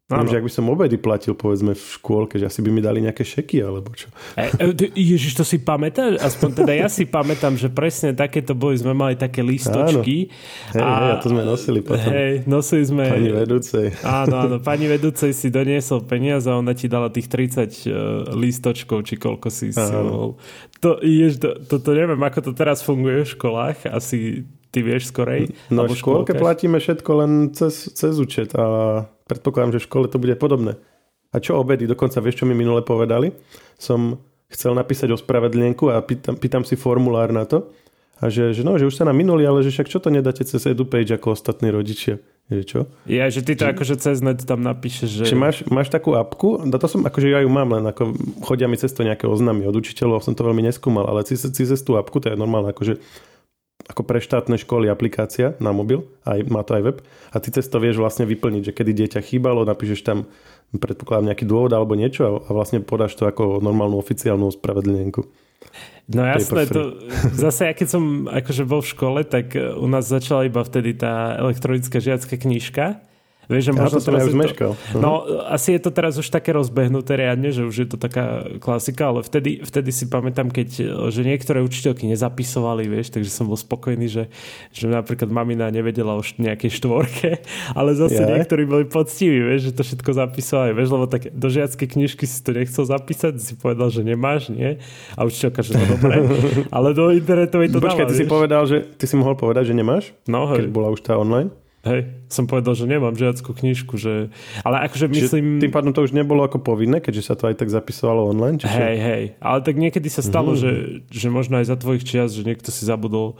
Viem, 0.05 0.29
že 0.29 0.37
ak 0.37 0.45
by 0.45 0.53
som 0.53 0.69
obedy 0.69 1.01
platil, 1.01 1.33
povedzme, 1.33 1.73
v 1.73 1.81
škôlke, 1.81 2.37
že 2.37 2.45
asi 2.45 2.61
by 2.61 2.69
mi 2.69 2.85
dali 2.85 3.01
nejaké 3.01 3.25
šeky, 3.25 3.65
alebo 3.65 3.89
čo. 3.97 4.12
E, 4.37 4.53
e, 4.53 4.93
ježiš, 4.93 5.33
to 5.33 5.49
si 5.49 5.56
pamätáš? 5.56 6.21
Aspoň 6.21 6.61
teda 6.61 6.77
ja 6.77 6.93
si 6.93 7.09
pamätám, 7.09 7.56
že 7.56 7.73
presne 7.73 8.12
takéto 8.12 8.53
boli, 8.53 8.77
sme 8.77 8.93
mali 8.93 9.17
také 9.17 9.41
listočky. 9.41 10.29
Hej, 10.77 10.85
a, 10.85 10.93
hej, 10.93 11.12
a 11.17 11.17
to 11.25 11.33
sme 11.33 11.41
nosili 11.49 11.81
potom. 11.81 12.05
Hej, 12.05 12.45
nosili 12.45 12.85
sme... 12.85 13.17
Pani 13.17 13.33
vedúcej. 13.33 13.87
Áno, 14.05 14.35
áno, 14.45 14.56
pani 14.61 14.93
vedúcej 14.93 15.33
si 15.33 15.49
doniesol 15.49 16.05
peniaze 16.05 16.53
a 16.53 16.61
ona 16.61 16.77
ti 16.77 16.85
dala 16.85 17.09
tých 17.09 17.33
30 17.33 17.56
uh, 17.56 17.65
e, 17.65 17.73
listočkov, 18.37 19.09
či 19.09 19.17
koľko 19.17 19.49
si 19.49 19.73
si. 19.73 19.81
To, 20.85 21.01
jež, 21.01 21.41
to, 21.41 21.65
to, 21.65 21.81
to 21.81 21.91
neviem, 21.97 22.21
ako 22.21 22.45
to 22.45 22.53
teraz 22.53 22.85
funguje 22.85 23.25
v 23.25 23.33
školách, 23.41 23.89
asi 23.89 24.45
ty 24.69 24.85
vieš 24.85 25.09
skorej. 25.17 25.49
No 25.73 25.89
v 25.89 25.97
škôlke 25.97 26.37
platíme 26.37 26.77
všetko 26.77 27.11
len 27.25 27.33
cez, 27.56 27.89
cez 27.97 28.21
účet 28.21 28.53
a 28.53 29.09
predpokladám, 29.29 29.76
že 29.76 29.81
v 29.82 29.87
škole 29.88 30.06
to 30.09 30.21
bude 30.21 30.37
podobné. 30.37 30.76
A 31.35 31.43
čo 31.43 31.59
obedy? 31.59 31.91
Dokonca 31.91 32.23
vieš, 32.23 32.44
čo 32.44 32.47
mi 32.47 32.55
minule 32.55 32.87
povedali? 32.87 33.35
Som 33.75 34.23
chcel 34.47 34.76
napísať 34.79 35.11
ospravedlienku 35.19 35.91
a 35.91 35.99
pýtam, 35.99 36.38
pýtam 36.38 36.62
si 36.62 36.79
formulár 36.79 37.35
na 37.35 37.43
to. 37.43 37.75
A 38.23 38.31
že, 38.31 38.55
že, 38.55 38.62
no, 38.62 38.79
že 38.79 38.87
už 38.87 38.94
sa 38.94 39.03
nám 39.03 39.19
minuli, 39.19 39.43
ale 39.43 39.67
že 39.67 39.75
však 39.75 39.91
čo 39.91 39.99
to 39.99 40.09
nedáte 40.15 40.47
cez 40.47 40.62
EduPage 40.62 41.11
ako 41.19 41.35
ostatní 41.35 41.75
rodičia? 41.75 42.23
Je 42.47 42.62
čo? 42.62 42.87
Ja, 43.09 43.26
že 43.32 43.41
ty 43.41 43.56
to 43.56 43.67
že, 43.67 43.73
akože 43.73 43.94
cez 43.99 44.21
net 44.21 44.44
tam 44.44 44.61
napíšeš, 44.61 45.11
že... 45.11 45.25
Či 45.25 45.35
máš, 45.35 45.65
máš 45.67 45.88
takú 45.88 46.12
apku, 46.12 46.61
no 46.61 46.77
to 46.77 46.87
som, 46.87 47.00
akože 47.03 47.32
ja 47.32 47.41
ju 47.41 47.49
mám, 47.49 47.73
len 47.73 47.88
ako 47.88 48.15
chodia 48.44 48.69
mi 48.69 48.77
cez 48.77 48.93
to 48.93 49.00
nejaké 49.00 49.25
oznámy 49.25 49.65
od 49.65 49.73
učiteľov, 49.73 50.20
som 50.20 50.37
to 50.37 50.44
veľmi 50.44 50.61
neskúmal, 50.61 51.09
ale 51.09 51.25
cez, 51.25 51.41
cez 51.41 51.81
tú 51.81 51.97
apku, 51.97 52.20
to 52.20 52.29
je 52.29 52.37
normálne, 52.37 52.70
akože 52.70 53.00
ako 53.85 54.03
pre 54.03 54.21
štátne 54.21 54.57
školy 54.57 54.89
aplikácia 54.89 55.53
na 55.61 55.71
mobil, 55.77 56.09
aj, 56.25 56.41
má 56.49 56.65
to 56.65 56.77
aj 56.77 56.83
web. 56.83 56.99
A 57.33 57.37
ty 57.41 57.53
cez 57.53 57.69
to 57.69 57.77
vieš 57.77 58.01
vlastne 58.01 58.25
vyplniť, 58.25 58.73
že 58.73 58.77
kedy 58.77 58.93
dieťa 58.97 59.21
chýbalo, 59.21 59.69
napíšeš 59.69 60.01
tam 60.01 60.25
predpokladám 60.75 61.31
nejaký 61.31 61.45
dôvod 61.47 61.71
alebo 61.71 61.95
niečo 61.95 62.43
a 62.45 62.51
vlastne 62.51 62.83
podáš 62.83 63.15
to 63.15 63.29
ako 63.29 63.63
normálnu 63.63 64.01
oficiálnu 64.01 64.51
ospravedlnenku. 64.51 65.23
No 66.05 66.21
jasné, 66.21 66.69
to, 66.69 67.01
zase 67.33 67.73
ja 67.73 67.73
keď 67.73 67.89
som 67.89 68.29
akože 68.29 68.69
bol 68.69 68.85
v 68.85 68.93
škole, 68.93 69.21
tak 69.25 69.57
u 69.57 69.89
nás 69.89 70.05
začala 70.05 70.45
iba 70.45 70.61
vtedy 70.61 70.93
tá 70.93 71.33
elektronická 71.41 71.97
žiacká 71.97 72.37
knižka 72.37 73.01
Vieš, 73.44 73.62
že 73.69 73.73
možno 73.76 73.99
to 74.00 74.06
teraz 74.08 74.25
už 74.25 74.37
meškal. 74.37 74.73
To, 74.73 74.99
no, 74.99 75.12
asi 75.52 75.76
je 75.76 75.81
to 75.85 75.91
teraz 75.93 76.17
už 76.17 76.29
také 76.32 76.56
rozbehnuté 76.56 77.20
riadne, 77.20 77.52
že 77.52 77.69
už 77.69 77.76
je 77.85 77.88
to 77.88 77.96
taká 78.00 78.56
klasika, 78.56 79.12
ale 79.12 79.20
vtedy, 79.20 79.61
vtedy 79.61 79.91
si 79.93 80.08
pamätám, 80.08 80.49
keď, 80.49 80.69
že 81.12 81.20
niektoré 81.23 81.61
učiteľky 81.61 82.08
nezapisovali, 82.08 82.88
vieš, 82.88 83.12
takže 83.12 83.29
som 83.29 83.49
bol 83.50 83.58
spokojný, 83.61 84.08
že, 84.08 84.32
že 84.73 84.88
napríklad 84.88 85.29
mamina 85.29 85.69
nevedela 85.69 86.17
o 86.17 86.23
nejakej 86.25 86.81
štvorke, 86.81 87.44
ale 87.79 87.93
zase 87.93 88.25
ja. 88.25 88.41
niektorí 88.41 88.64
boli 88.64 88.85
poctiví, 88.88 89.44
vieš, 89.44 89.70
že 89.70 89.73
to 89.76 89.82
všetko 89.85 90.11
zapisovali, 90.17 90.70
vieš, 90.73 90.88
lebo 90.94 91.05
tak 91.05 91.29
do 91.32 91.49
žiackej 91.52 91.88
knižky 91.99 92.25
si 92.25 92.38
to 92.41 92.50
nechcel 92.56 92.85
zapísať, 92.88 93.37
si 93.37 93.52
povedal, 93.61 93.93
že 93.93 94.00
nemáš, 94.00 94.49
nie? 94.49 94.81
A 95.19 95.29
učiteľka, 95.29 95.61
že 95.61 95.76
no 95.76 95.85
dobre, 95.85 96.14
ale 96.76 96.88
do 96.96 97.12
internetovej 97.12 97.69
to 97.75 97.79
Počkaj, 97.82 98.06
dala, 98.06 98.11
ty 98.11 98.14
vieš? 98.17 98.20
si 98.25 98.31
povedal, 98.31 98.62
že 98.64 98.76
ty 98.96 99.05
si 99.05 99.14
mohol 99.20 99.37
povedať, 99.37 99.73
že 99.73 99.75
nemáš? 99.76 100.17
No, 100.25 100.49
hej. 100.49 100.64
Keď 100.64 100.69
bola 100.73 100.88
už 100.94 101.00
tá 101.05 101.19
online? 101.19 101.52
Hej, 101.85 102.09
som 102.33 102.49
povedal, 102.49 102.73
že 102.73 102.89
nemám 102.89 103.13
žiackú 103.13 103.53
knižku, 103.53 104.01
že... 104.01 104.33
Ale 104.65 104.89
akože 104.89 105.05
myslím... 105.13 105.61
Čiže 105.61 105.63
tým 105.69 105.75
pádom 105.77 105.93
to 105.93 106.01
už 106.01 106.17
nebolo 106.17 106.41
ako 106.41 106.65
povinné, 106.65 107.05
keďže 107.05 107.29
sa 107.29 107.35
to 107.37 107.45
aj 107.53 107.61
tak 107.61 107.69
zapisovalo 107.69 108.25
online? 108.33 108.57
Čiže... 108.57 108.73
Hej, 108.73 108.97
hej. 109.05 109.25
Ale 109.37 109.59
tak 109.61 109.77
niekedy 109.77 110.09
sa 110.09 110.25
stalo, 110.25 110.57
mm-hmm. 110.57 111.05
že, 111.13 111.13
že 111.13 111.29
možno 111.29 111.61
aj 111.61 111.69
za 111.69 111.77
tvojich 111.77 112.09
čias, 112.09 112.33
že 112.33 112.41
niekto 112.41 112.73
si 112.73 112.89
zabudol 112.89 113.37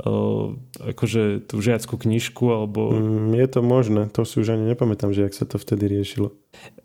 akože 0.00 1.46
tú 1.46 1.60
žiackú 1.62 1.94
knižku, 1.94 2.44
alebo... 2.48 2.90
Mm, 2.90 3.38
je 3.38 3.48
to 3.48 3.60
možné, 3.60 4.02
to 4.10 4.24
si 4.26 4.40
už 4.40 4.56
ani 4.56 4.72
nepamätám, 4.72 5.12
že 5.12 5.28
jak 5.28 5.34
sa 5.36 5.44
to 5.46 5.60
vtedy 5.60 5.86
riešilo. 5.86 6.34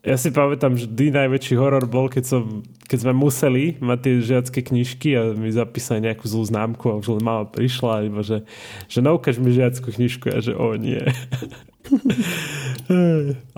Ja 0.05 0.15
si 0.19 0.29
pamätám, 0.29 0.77
že 0.77 0.85
vždy 0.87 1.15
najväčší 1.15 1.55
horor 1.57 1.87
bol, 1.89 2.07
keď, 2.11 2.23
som, 2.23 2.63
keď 2.85 3.07
sme 3.07 3.13
museli 3.17 3.75
mať 3.81 3.99
tie 3.99 4.13
žiacké 4.21 4.59
knižky 4.63 5.09
a 5.17 5.33
mi 5.33 5.49
zapísali 5.49 6.03
nejakú 6.03 6.29
zlú 6.29 6.45
známku 6.45 6.87
a 6.87 6.99
už 6.99 7.17
len 7.17 7.23
mama 7.23 7.47
prišla 7.49 8.07
iba, 8.07 8.21
že, 8.21 8.45
že 8.87 8.99
no 9.01 9.17
ukáž 9.17 9.41
mi 9.41 9.51
žiackú 9.51 9.87
knižku 9.91 10.31
a 10.31 10.37
že 10.39 10.53
o 10.53 10.75
nie. 10.75 11.01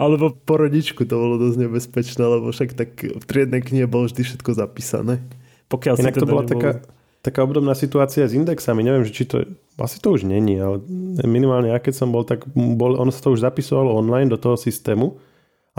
Alebo 0.02 0.34
porodičku 0.34 1.06
to 1.06 1.16
bolo 1.18 1.36
dosť 1.38 1.58
nebezpečné, 1.68 2.24
lebo 2.24 2.50
však 2.50 2.70
tak 2.78 2.90
v 3.02 3.26
triednej 3.26 3.62
knihe 3.62 3.86
bolo 3.90 4.10
vždy 4.10 4.22
všetko 4.26 4.56
zapísané. 4.58 5.22
Pokiaľ 5.70 5.96
Inak 6.02 6.18
to 6.18 6.26
teda 6.26 6.32
bola 6.32 6.44
nebolo... 6.46 6.54
taká, 6.58 6.72
taká 7.20 7.44
obdobná 7.44 7.76
situácia 7.76 8.28
s 8.28 8.36
indexami. 8.36 8.86
Neviem, 8.86 9.06
že 9.08 9.16
či 9.16 9.24
to... 9.28 9.44
Asi 9.80 9.96
to 10.04 10.12
už 10.12 10.28
není, 10.28 10.60
ale 10.60 10.84
minimálne 11.24 11.72
ja 11.72 11.80
keď 11.80 12.04
som 12.04 12.12
bol, 12.12 12.28
tak 12.28 12.44
bol, 12.52 13.00
ono 13.00 13.16
sa 13.16 13.24
to 13.24 13.32
už 13.32 13.40
zapisovalo 13.40 13.96
online 13.96 14.28
do 14.28 14.36
toho 14.36 14.60
systému 14.60 15.16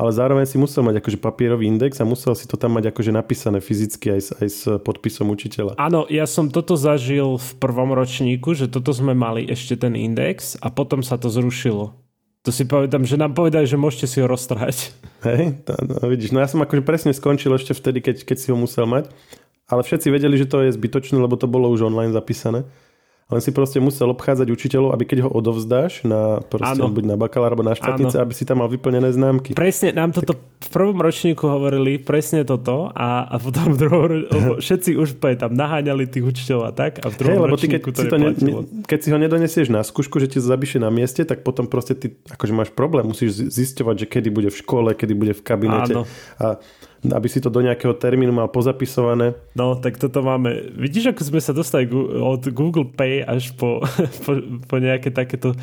ale 0.01 0.17
zároveň 0.17 0.49
si 0.49 0.57
musel 0.57 0.81
mať 0.81 1.05
akože 1.05 1.19
papierový 1.21 1.69
index 1.69 2.01
a 2.01 2.09
musel 2.09 2.33
si 2.33 2.49
to 2.49 2.57
tam 2.57 2.81
mať 2.81 2.89
akože 2.89 3.13
napísané 3.13 3.61
fyzicky 3.61 4.17
aj 4.17 4.21
s, 4.21 4.29
aj 4.33 4.49
s 4.49 4.61
podpisom 4.81 5.29
učiteľa. 5.29 5.77
Áno, 5.77 6.09
ja 6.09 6.25
som 6.25 6.49
toto 6.49 6.73
zažil 6.73 7.37
v 7.37 7.51
prvom 7.61 7.93
ročníku, 7.93 8.57
že 8.57 8.73
toto 8.73 8.97
sme 8.97 9.13
mali 9.13 9.45
ešte 9.45 9.77
ten 9.77 9.93
index 9.93 10.57
a 10.65 10.73
potom 10.73 11.05
sa 11.05 11.21
to 11.21 11.29
zrušilo. 11.29 11.93
To 12.49 12.51
si 12.55 12.65
povedám, 12.65 13.05
že 13.05 13.21
nám 13.21 13.37
povedali, 13.37 13.69
že 13.69 13.77
môžete 13.77 14.09
si 14.09 14.25
ho 14.25 14.27
roztrhať. 14.31 14.97
Hej, 15.29 15.61
to, 15.69 15.77
to, 15.77 16.09
vidíš, 16.09 16.33
no 16.33 16.41
ja 16.41 16.49
som 16.49 16.65
akože 16.65 16.81
presne 16.81 17.13
skončil 17.13 17.53
ešte 17.53 17.77
vtedy, 17.77 18.01
keď, 18.01 18.25
keď 18.25 18.37
si 18.41 18.49
ho 18.49 18.57
musel 18.57 18.89
mať, 18.89 19.13
ale 19.71 19.87
všetci 19.87 20.11
vedeli, 20.11 20.35
že 20.35 20.51
to 20.51 20.67
je 20.67 20.75
zbytočné, 20.75 21.17
lebo 21.17 21.39
to 21.39 21.47
bolo 21.47 21.71
už 21.71 21.87
online 21.87 22.11
zapísané. 22.11 22.67
len 23.31 23.39
si 23.39 23.55
proste 23.55 23.79
musel 23.79 24.11
obchádzať 24.11 24.51
učiteľov, 24.51 24.91
aby 24.91 25.07
keď 25.07 25.19
ho 25.23 25.31
odovzdáš 25.31 26.03
na, 26.03 26.43
proste, 26.43 26.83
buď 26.83 27.15
na 27.15 27.17
bakalár 27.17 27.55
alebo 27.55 27.63
na 27.63 27.79
štátnice, 27.79 28.19
aby 28.19 28.35
si 28.35 28.43
tam 28.43 28.59
mal 28.59 28.67
vyplnené 28.67 29.07
známky. 29.15 29.55
Presne, 29.55 29.95
nám 29.95 30.11
toto 30.11 30.35
tak... 30.35 30.43
v 30.67 30.69
prvom 30.75 30.99
ročníku 30.99 31.47
hovorili 31.47 32.03
presne 32.03 32.43
toto 32.43 32.91
a, 32.91 33.31
a 33.31 33.39
potom 33.39 33.71
v 33.71 33.79
druhom 33.79 34.11
všetci 34.67 34.99
už 34.99 35.23
tam 35.39 35.55
naháňali 35.55 36.11
tých 36.11 36.27
učiteľov 36.27 36.65
a 36.67 36.73
tak 36.75 36.99
a 36.99 37.07
v 37.07 37.17
druhom 37.23 37.39
hey, 37.39 37.47
lebo 37.47 37.55
ty, 37.55 37.67
keď, 37.71 37.81
to 37.87 38.03
si 38.03 38.11
to 38.11 38.19
ne, 38.19 38.31
ne, 38.35 38.53
keď 38.91 38.99
si 38.99 39.09
ho 39.15 39.19
nedonesieš 39.23 39.71
na 39.71 39.87
skúšku, 39.87 40.19
že 40.19 40.27
ti 40.27 40.43
to 40.43 40.51
zapíše 40.51 40.83
na 40.83 40.91
mieste, 40.91 41.23
tak 41.23 41.47
potom 41.47 41.71
proste 41.71 41.95
ty 41.95 42.19
akože 42.35 42.51
máš 42.51 42.75
problém, 42.75 43.07
musíš 43.07 43.47
zisťovať, 43.47 43.95
že 43.95 44.07
kedy 44.11 44.29
bude 44.35 44.51
v 44.51 44.59
škole, 44.59 44.91
kedy 44.91 45.15
bude 45.15 45.39
v 45.39 45.43
kabinete. 45.47 45.95
Áno. 45.95 46.03
A 46.43 46.59
aby 47.01 47.29
si 47.33 47.41
to 47.41 47.49
do 47.49 47.65
nejakého 47.65 47.97
termínu 47.97 48.29
mal 48.29 48.53
pozapisované. 48.53 49.33
No, 49.57 49.73
tak 49.77 49.97
toto 49.97 50.21
máme. 50.21 50.73
Vidíš, 50.77 51.17
ako 51.17 51.23
sme 51.33 51.41
sa 51.41 51.57
dostali 51.57 51.89
od 52.21 52.45
Google 52.53 52.85
Pay 52.85 53.25
až 53.25 53.57
po, 53.57 53.81
po, 54.25 54.33
po 54.69 54.77
nejaké 54.77 55.09
takéto 55.09 55.57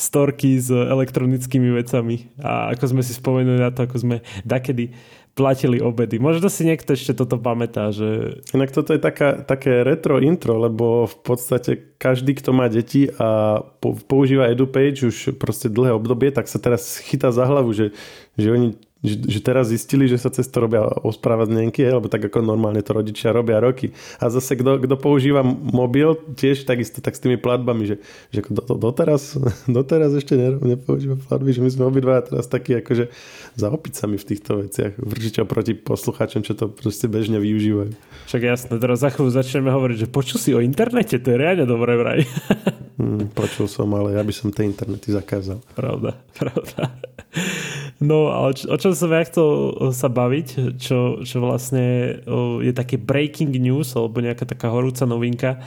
storky 0.00 0.56
s 0.56 0.72
elektronickými 0.72 1.68
vecami. 1.76 2.32
A 2.40 2.72
ako 2.72 2.96
sme 2.96 3.02
si 3.04 3.12
spomenuli 3.12 3.60
na 3.60 3.68
to, 3.68 3.84
ako 3.84 3.96
sme 4.00 4.16
dakedy 4.48 4.96
platili 5.30 5.78
obedy. 5.78 6.18
Možno 6.18 6.50
si 6.50 6.66
niekto 6.66 6.92
ešte 6.92 7.14
toto 7.14 7.38
pamätá, 7.38 7.94
že... 7.94 8.40
Inak 8.50 8.74
toto 8.74 8.92
je 8.92 9.00
taká, 9.00 9.40
také 9.40 9.86
retro 9.86 10.18
intro, 10.18 10.58
lebo 10.58 11.06
v 11.06 11.16
podstate 11.22 11.96
každý, 11.96 12.34
kto 12.36 12.50
má 12.50 12.66
deti 12.66 13.08
a 13.16 13.62
používa 13.80 14.50
EduPage 14.50 15.06
už 15.06 15.16
proste 15.38 15.70
dlhé 15.70 15.94
obdobie, 15.94 16.34
tak 16.34 16.50
sa 16.50 16.58
teraz 16.58 16.98
chytá 17.00 17.30
za 17.30 17.46
hlavu, 17.46 17.70
že, 17.70 17.94
že 18.34 18.50
oni 18.50 18.76
že, 19.00 19.16
že 19.16 19.40
teraz 19.40 19.72
zistili, 19.72 20.04
že 20.04 20.20
sa 20.20 20.28
cez 20.28 20.44
to 20.44 20.60
robia 20.60 20.84
ospravedlnenky, 20.84 21.80
alebo 21.88 22.12
tak 22.12 22.28
ako 22.28 22.44
normálne 22.44 22.84
to 22.84 22.92
rodičia 22.92 23.32
robia 23.32 23.56
roky. 23.56 23.96
A 24.20 24.28
zase 24.28 24.60
kto, 24.60 24.76
kto 24.76 24.94
používa 25.00 25.40
mobil, 25.46 26.12
tiež 26.36 26.68
takisto 26.68 27.00
tak 27.00 27.16
s 27.16 27.24
tými 27.24 27.40
platbami, 27.40 27.88
že, 27.88 27.96
že 28.28 28.44
do, 28.52 28.60
do, 28.60 28.76
doteraz, 28.76 29.40
doteraz 29.68 30.12
ešte 30.12 30.36
nepoužíva 30.60 31.16
platby, 31.16 31.50
že 31.56 31.60
my 31.64 31.70
sme 31.72 31.84
obidva 31.88 32.20
teraz 32.20 32.44
takí 32.44 32.76
akože 32.76 33.08
za 33.56 33.72
opicami 33.72 34.20
v 34.20 34.28
týchto 34.28 34.68
veciach. 34.68 35.00
Určite 35.00 35.48
oproti 35.48 35.72
poslucháčom, 35.72 36.44
čo 36.44 36.52
to 36.52 36.68
proste 36.68 37.08
bežne 37.08 37.40
využívajú. 37.40 37.96
Však 38.28 38.42
jasne, 38.44 38.76
teraz 38.76 39.00
za 39.00 39.08
chvíľu 39.08 39.32
začneme 39.32 39.72
hovoriť, 39.72 39.96
že 40.04 40.08
počul 40.12 40.36
si 40.36 40.52
o 40.52 40.60
internete, 40.60 41.16
to 41.16 41.32
je 41.32 41.36
reálne 41.40 41.64
dobré 41.64 41.96
vraj. 41.96 42.20
Hmm, 43.00 43.32
počul 43.32 43.64
som, 43.64 43.88
ale 43.96 44.12
ja 44.12 44.20
by 44.20 44.28
som 44.28 44.52
tie 44.52 44.68
internety 44.68 45.08
zakázal. 45.08 45.64
Pravda, 45.72 46.20
pravda. 46.38 46.92
No, 48.00 48.32
ale 48.32 48.56
o 48.56 48.76
čom 48.80 48.96
som 48.96 49.12
ja 49.12 49.20
chcel 49.28 49.76
sa 49.92 50.08
baviť, 50.08 50.80
čo, 50.80 51.20
čo 51.20 51.36
vlastne 51.44 52.16
je 52.64 52.72
také 52.72 52.96
breaking 52.96 53.52
news, 53.60 53.92
alebo 53.92 54.24
nejaká 54.24 54.48
taká 54.48 54.72
horúca 54.72 55.04
novinka 55.04 55.60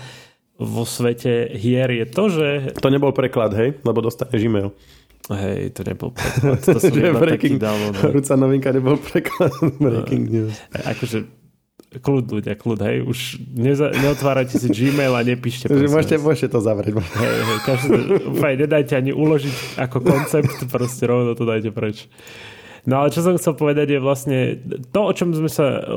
vo 0.58 0.86
svete 0.86 1.50
hier 1.58 1.90
je 1.90 2.06
to, 2.10 2.24
že... 2.30 2.48
To 2.78 2.94
nebol 2.94 3.14
preklad, 3.14 3.54
hej? 3.58 3.78
Lebo 3.82 4.02
dostaneš 4.06 4.42
e-mail. 4.46 4.70
Hej, 5.32 5.74
to 5.78 5.82
nebol 5.88 6.12
preklad. 6.18 6.62
To 6.62 6.78
som 6.78 6.94
breaking, 6.94 7.58
taký. 7.58 8.02
Horúca 8.02 8.34
novinka 8.38 8.70
nebol 8.70 8.98
preklad. 8.98 9.54
breaking 9.82 10.24
news. 10.30 10.54
Akože 10.74 11.43
Kľud, 12.00 12.26
ľudia, 12.40 12.58
kľud, 12.58 12.80
hej. 12.82 12.98
Už 13.06 13.38
neza, 13.54 13.94
neotvárajte 13.94 14.58
si 14.58 14.68
Gmail 14.72 15.14
a 15.14 15.22
nepíšte. 15.22 15.70
Môžete, 15.70 16.18
môžete 16.18 16.50
to 16.54 16.60
zavrieť. 16.64 16.98
Hej, 16.98 17.36
hej, 17.46 17.60
každý, 17.68 17.98
fajn, 18.42 18.58
nedajte 18.66 18.94
ani 18.98 19.12
uložiť 19.14 19.78
ako 19.78 19.98
koncept, 20.02 20.58
proste 20.74 21.04
rovno 21.06 21.38
to 21.38 21.46
dajte 21.46 21.70
preč. 21.70 22.10
No 22.84 23.00
ale 23.00 23.16
čo 23.16 23.24
som 23.24 23.40
chcel 23.40 23.56
povedať 23.56 23.96
je 23.96 24.00
vlastne 24.04 24.60
to, 24.92 25.00
o 25.08 25.14
čom 25.16 25.32
sme 25.32 25.48
sa 25.48 25.88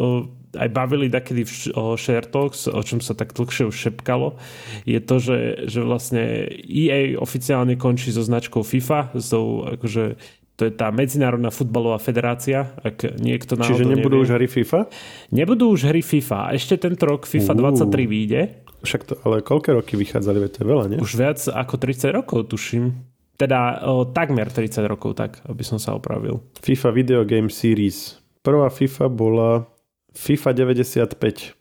aj 0.57 0.69
bavili 0.71 1.11
takedy 1.11 1.45
o 1.75 1.99
Share 1.99 2.25
Talks, 2.25 2.71
o 2.71 2.81
čom 2.81 3.03
sa 3.03 3.13
tak 3.13 3.35
dlhšie 3.35 3.69
už 3.69 3.77
šepkalo, 3.77 4.39
je 4.87 5.03
to, 5.03 5.17
že, 5.19 5.39
že 5.69 5.81
vlastne 5.83 6.49
EA 6.65 7.19
oficiálne 7.19 7.75
končí 7.75 8.15
so 8.15 8.23
značkou 8.23 8.63
FIFA, 8.63 9.19
so 9.19 9.67
akože 9.77 10.17
to 10.57 10.65
je 10.65 10.73
tá 10.73 10.89
Medzinárodná 10.89 11.53
futbalová 11.53 12.01
federácia, 12.01 12.73
ak 12.81 13.21
niekto 13.21 13.61
náhodou 13.61 13.77
Čiže 13.77 13.85
nebudú 13.93 14.17
nevie. 14.17 14.25
už 14.25 14.31
hry 14.41 14.49
FIFA? 14.49 14.81
Nebudú 15.29 15.65
už 15.69 15.81
hry 15.93 16.01
FIFA. 16.01 16.39
A 16.49 16.49
ešte 16.57 16.81
tento 16.81 17.05
rok 17.05 17.29
FIFA 17.29 17.53
uh. 17.53 17.59
23 17.93 18.09
vyjde. 18.09 18.41
Však 18.81 19.03
to, 19.05 19.15
ale 19.29 19.45
koľké 19.45 19.77
roky 19.77 20.01
vychádzali? 20.01 20.49
To 20.49 20.59
je 20.65 20.67
veľa, 20.67 20.85
nie? 20.89 20.99
Už 21.01 21.13
viac 21.13 21.37
ako 21.45 21.75
30 21.77 22.17
rokov, 22.17 22.49
tuším. 22.49 22.97
Teda 23.37 23.85
o, 23.85 24.09
takmer 24.09 24.49
30 24.49 24.81
rokov, 24.89 25.13
tak, 25.13 25.45
aby 25.45 25.61
som 25.61 25.77
sa 25.77 25.93
opravil. 25.93 26.41
FIFA 26.65 26.89
Video 26.97 27.21
Game 27.29 27.53
Series. 27.53 28.17
Prvá 28.41 28.73
FIFA 28.73 29.13
bola 29.13 29.69
FIFA 30.17 30.73
95. 30.73 31.53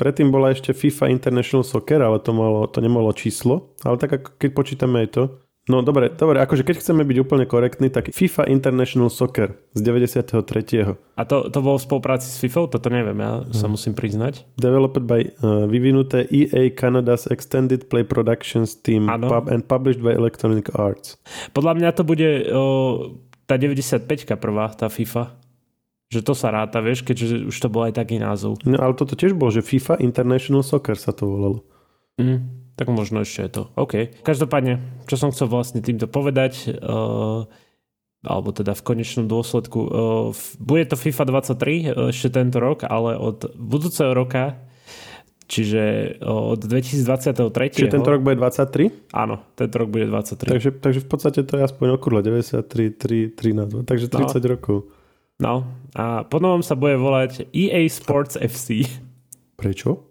Predtým 0.00 0.32
bola 0.32 0.56
ešte 0.56 0.72
FIFA 0.72 1.12
International 1.12 1.68
Soccer, 1.68 2.00
ale 2.00 2.16
to, 2.24 2.32
malo, 2.32 2.64
to 2.64 2.80
nemalo 2.80 3.12
číslo. 3.12 3.76
Ale 3.84 4.00
tak 4.00 4.16
ako 4.16 4.28
keď 4.40 4.50
počítame 4.56 5.04
aj 5.04 5.08
to, 5.12 5.22
No 5.70 5.78
dobre, 5.86 6.10
dobre, 6.10 6.42
akože 6.42 6.66
keď 6.66 6.82
chceme 6.82 7.06
byť 7.06 7.16
úplne 7.22 7.46
korektní, 7.46 7.86
tak 7.86 8.10
FIFA 8.10 8.50
International 8.50 9.06
Soccer 9.06 9.54
z 9.78 9.80
93. 9.86 10.98
A 11.14 11.22
to, 11.22 11.46
to 11.54 11.58
bolo 11.62 11.78
v 11.78 11.86
spolupráci 11.86 12.26
s 12.26 12.42
FIFA? 12.42 12.66
Toto 12.66 12.90
neviem, 12.90 13.14
ja 13.22 13.46
sa 13.54 13.70
hmm. 13.70 13.78
musím 13.78 13.94
priznať. 13.94 14.42
Developed 14.58 15.06
by 15.06 15.20
uh, 15.22 15.70
vyvinuté 15.70 16.26
EA 16.34 16.74
Canada's 16.74 17.30
Extended 17.30 17.86
Play 17.86 18.02
Productions 18.02 18.74
Team 18.74 19.06
pub 19.06 19.46
and 19.46 19.62
published 19.62 20.02
by 20.02 20.10
Electronic 20.10 20.66
Arts. 20.74 21.14
Podľa 21.54 21.78
mňa 21.78 21.90
to 21.94 22.02
bude 22.02 22.30
uh, 22.50 23.14
tá 23.46 23.54
95 23.54 24.02
prvá, 24.42 24.66
tá 24.74 24.90
FIFA. 24.90 25.38
Že 26.10 26.26
to 26.26 26.34
sa 26.34 26.50
ráta, 26.50 26.82
vieš, 26.82 27.06
keďže 27.06 27.54
už 27.54 27.56
to 27.62 27.70
bol 27.70 27.86
aj 27.86 28.02
taký 28.02 28.18
názov. 28.18 28.58
No 28.66 28.82
ale 28.82 28.98
toto 28.98 29.14
tiež 29.14 29.38
bol, 29.38 29.54
že 29.54 29.62
FIFA 29.62 30.02
International 30.02 30.66
Soccer 30.66 30.98
sa 30.98 31.14
to 31.14 31.22
volalo. 31.30 31.62
Mm 32.18 32.61
tak 32.82 32.90
možno 32.90 33.22
ešte 33.22 33.46
je 33.46 33.50
to. 33.54 33.62
OK. 33.78 34.10
Každopádne, 34.26 34.82
čo 35.06 35.14
som 35.14 35.30
chcel 35.30 35.46
vlastne 35.46 35.78
týmto 35.78 36.10
povedať, 36.10 36.74
uh, 36.82 37.46
alebo 38.26 38.50
teda 38.50 38.74
v 38.74 38.82
konečnom 38.82 39.30
dôsledku, 39.30 39.78
uh, 39.78 39.88
bude 40.58 40.90
to 40.90 40.98
FIFA 40.98 41.46
23 41.46 41.54
uh, 41.54 42.10
ešte 42.10 42.34
tento 42.34 42.58
rok, 42.58 42.82
ale 42.82 43.14
od 43.14 43.54
budúceho 43.54 44.10
roka 44.10 44.58
Čiže 45.52 46.16
od 46.24 46.64
2023. 46.64 47.76
Čiže 47.76 47.92
tento 47.92 48.08
rok 48.08 48.24
bude 48.24 48.40
23? 48.40 49.12
Áno, 49.12 49.44
tento 49.52 49.84
rok 49.84 49.92
bude 49.92 50.08
23. 50.08 50.48
Takže, 50.48 50.70
takže 50.80 51.00
v 51.04 51.08
podstate 51.12 51.44
to 51.44 51.60
je 51.60 51.62
aspoň 51.68 52.00
okrúhle 52.00 52.24
93, 52.24 52.96
3, 52.96 53.36
13, 53.36 53.84
takže 53.84 54.08
30 54.08 54.32
no. 54.32 54.48
rokov. 54.48 54.76
No 55.36 55.54
a 55.92 56.24
potom 56.24 56.64
sa 56.64 56.72
bude 56.72 56.96
volať 56.96 57.52
EA 57.52 57.84
Sports 57.92 58.40
FC. 58.40 58.88
Prečo? 59.62 60.10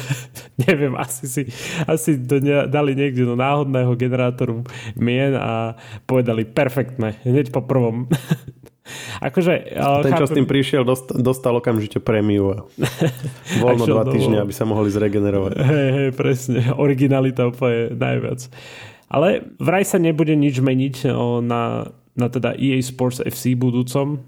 Neviem, 0.64 0.96
asi 0.96 1.28
si 1.28 1.42
asi 1.84 2.16
to 2.16 2.40
ne, 2.40 2.64
dali 2.64 2.96
niekde 2.96 3.28
do 3.28 3.36
náhodného 3.36 3.92
generátoru 3.92 4.64
mien 4.96 5.36
a 5.36 5.76
povedali 6.08 6.48
perfektné, 6.48 7.20
hneď 7.28 7.52
po 7.52 7.60
prvom. 7.60 8.08
akože, 9.28 9.52
Ten, 9.76 10.12
chápem... 10.16 10.20
čo 10.20 10.26
s 10.26 10.32
tým 10.32 10.48
prišiel, 10.48 10.82
dostal, 10.88 11.20
dostal 11.20 11.52
okamžite 11.60 12.00
prémiu 12.00 12.64
voľno 13.62 13.84
dva 13.84 14.04
týždne, 14.08 14.40
aby 14.40 14.52
sa 14.56 14.64
mohli 14.64 14.88
zregenerovať. 14.88 15.52
Hej, 15.60 15.88
hej, 15.92 16.10
presne. 16.16 16.60
Originalita 16.72 17.52
úplne 17.52 17.92
najviac. 17.92 18.48
Ale 19.06 19.44
vraj 19.62 19.84
sa 19.86 20.02
nebude 20.02 20.34
nič 20.34 20.58
meniť 20.58 21.12
o, 21.12 21.38
na 21.38 21.94
na 22.16 22.32
teda 22.32 22.56
EA 22.56 22.80
Sports 22.80 23.20
FC 23.20 23.52
budúcom, 23.52 24.24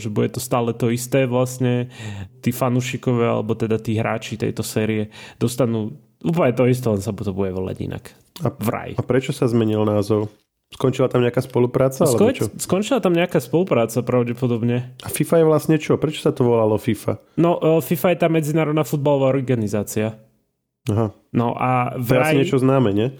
že 0.00 0.08
bude 0.08 0.32
to 0.32 0.40
stále 0.40 0.72
to 0.72 0.88
isté 0.88 1.28
vlastne. 1.28 1.92
Tí 2.40 2.48
fanúšikovia, 2.48 3.36
alebo 3.36 3.52
teda 3.52 3.76
tí 3.76 4.00
hráči 4.00 4.40
tejto 4.40 4.64
série 4.64 5.12
dostanú 5.36 6.00
úplne 6.24 6.56
to 6.56 6.64
isté, 6.64 6.88
len 6.88 7.04
sa 7.04 7.12
to 7.12 7.36
bude 7.36 7.52
volať 7.52 7.76
inak. 7.84 8.04
A, 8.40 8.48
Vraj. 8.48 8.96
A 8.96 9.02
prečo 9.04 9.36
sa 9.36 9.44
zmenil 9.46 9.84
názov? 9.84 10.32
Skončila 10.66 11.06
tam 11.06 11.22
nejaká 11.22 11.44
spolupráca? 11.46 12.08
Skon, 12.10 12.34
čo? 12.34 12.50
Skončila 12.58 12.98
tam 12.98 13.14
nejaká 13.14 13.38
spolupráca 13.38 14.02
pravdepodobne. 14.02 14.98
A 15.04 15.08
FIFA 15.12 15.38
je 15.38 15.46
vlastne 15.46 15.76
čo? 15.78 15.94
Prečo 15.94 16.26
sa 16.26 16.34
to 16.34 16.42
volalo 16.42 16.74
FIFA? 16.74 17.38
No, 17.38 17.78
FIFA 17.78 18.06
je 18.10 18.18
tá 18.18 18.26
medzinárodná 18.26 18.82
futbalová 18.82 19.30
organizácia. 19.30 20.18
Aha. 20.90 21.14
No 21.30 21.54
a 21.54 21.94
vraj... 21.94 22.08
To 22.08 22.14
je 22.14 22.26
asi 22.34 22.40
niečo 22.42 22.58
známe, 22.58 22.90
nie? 22.90 23.14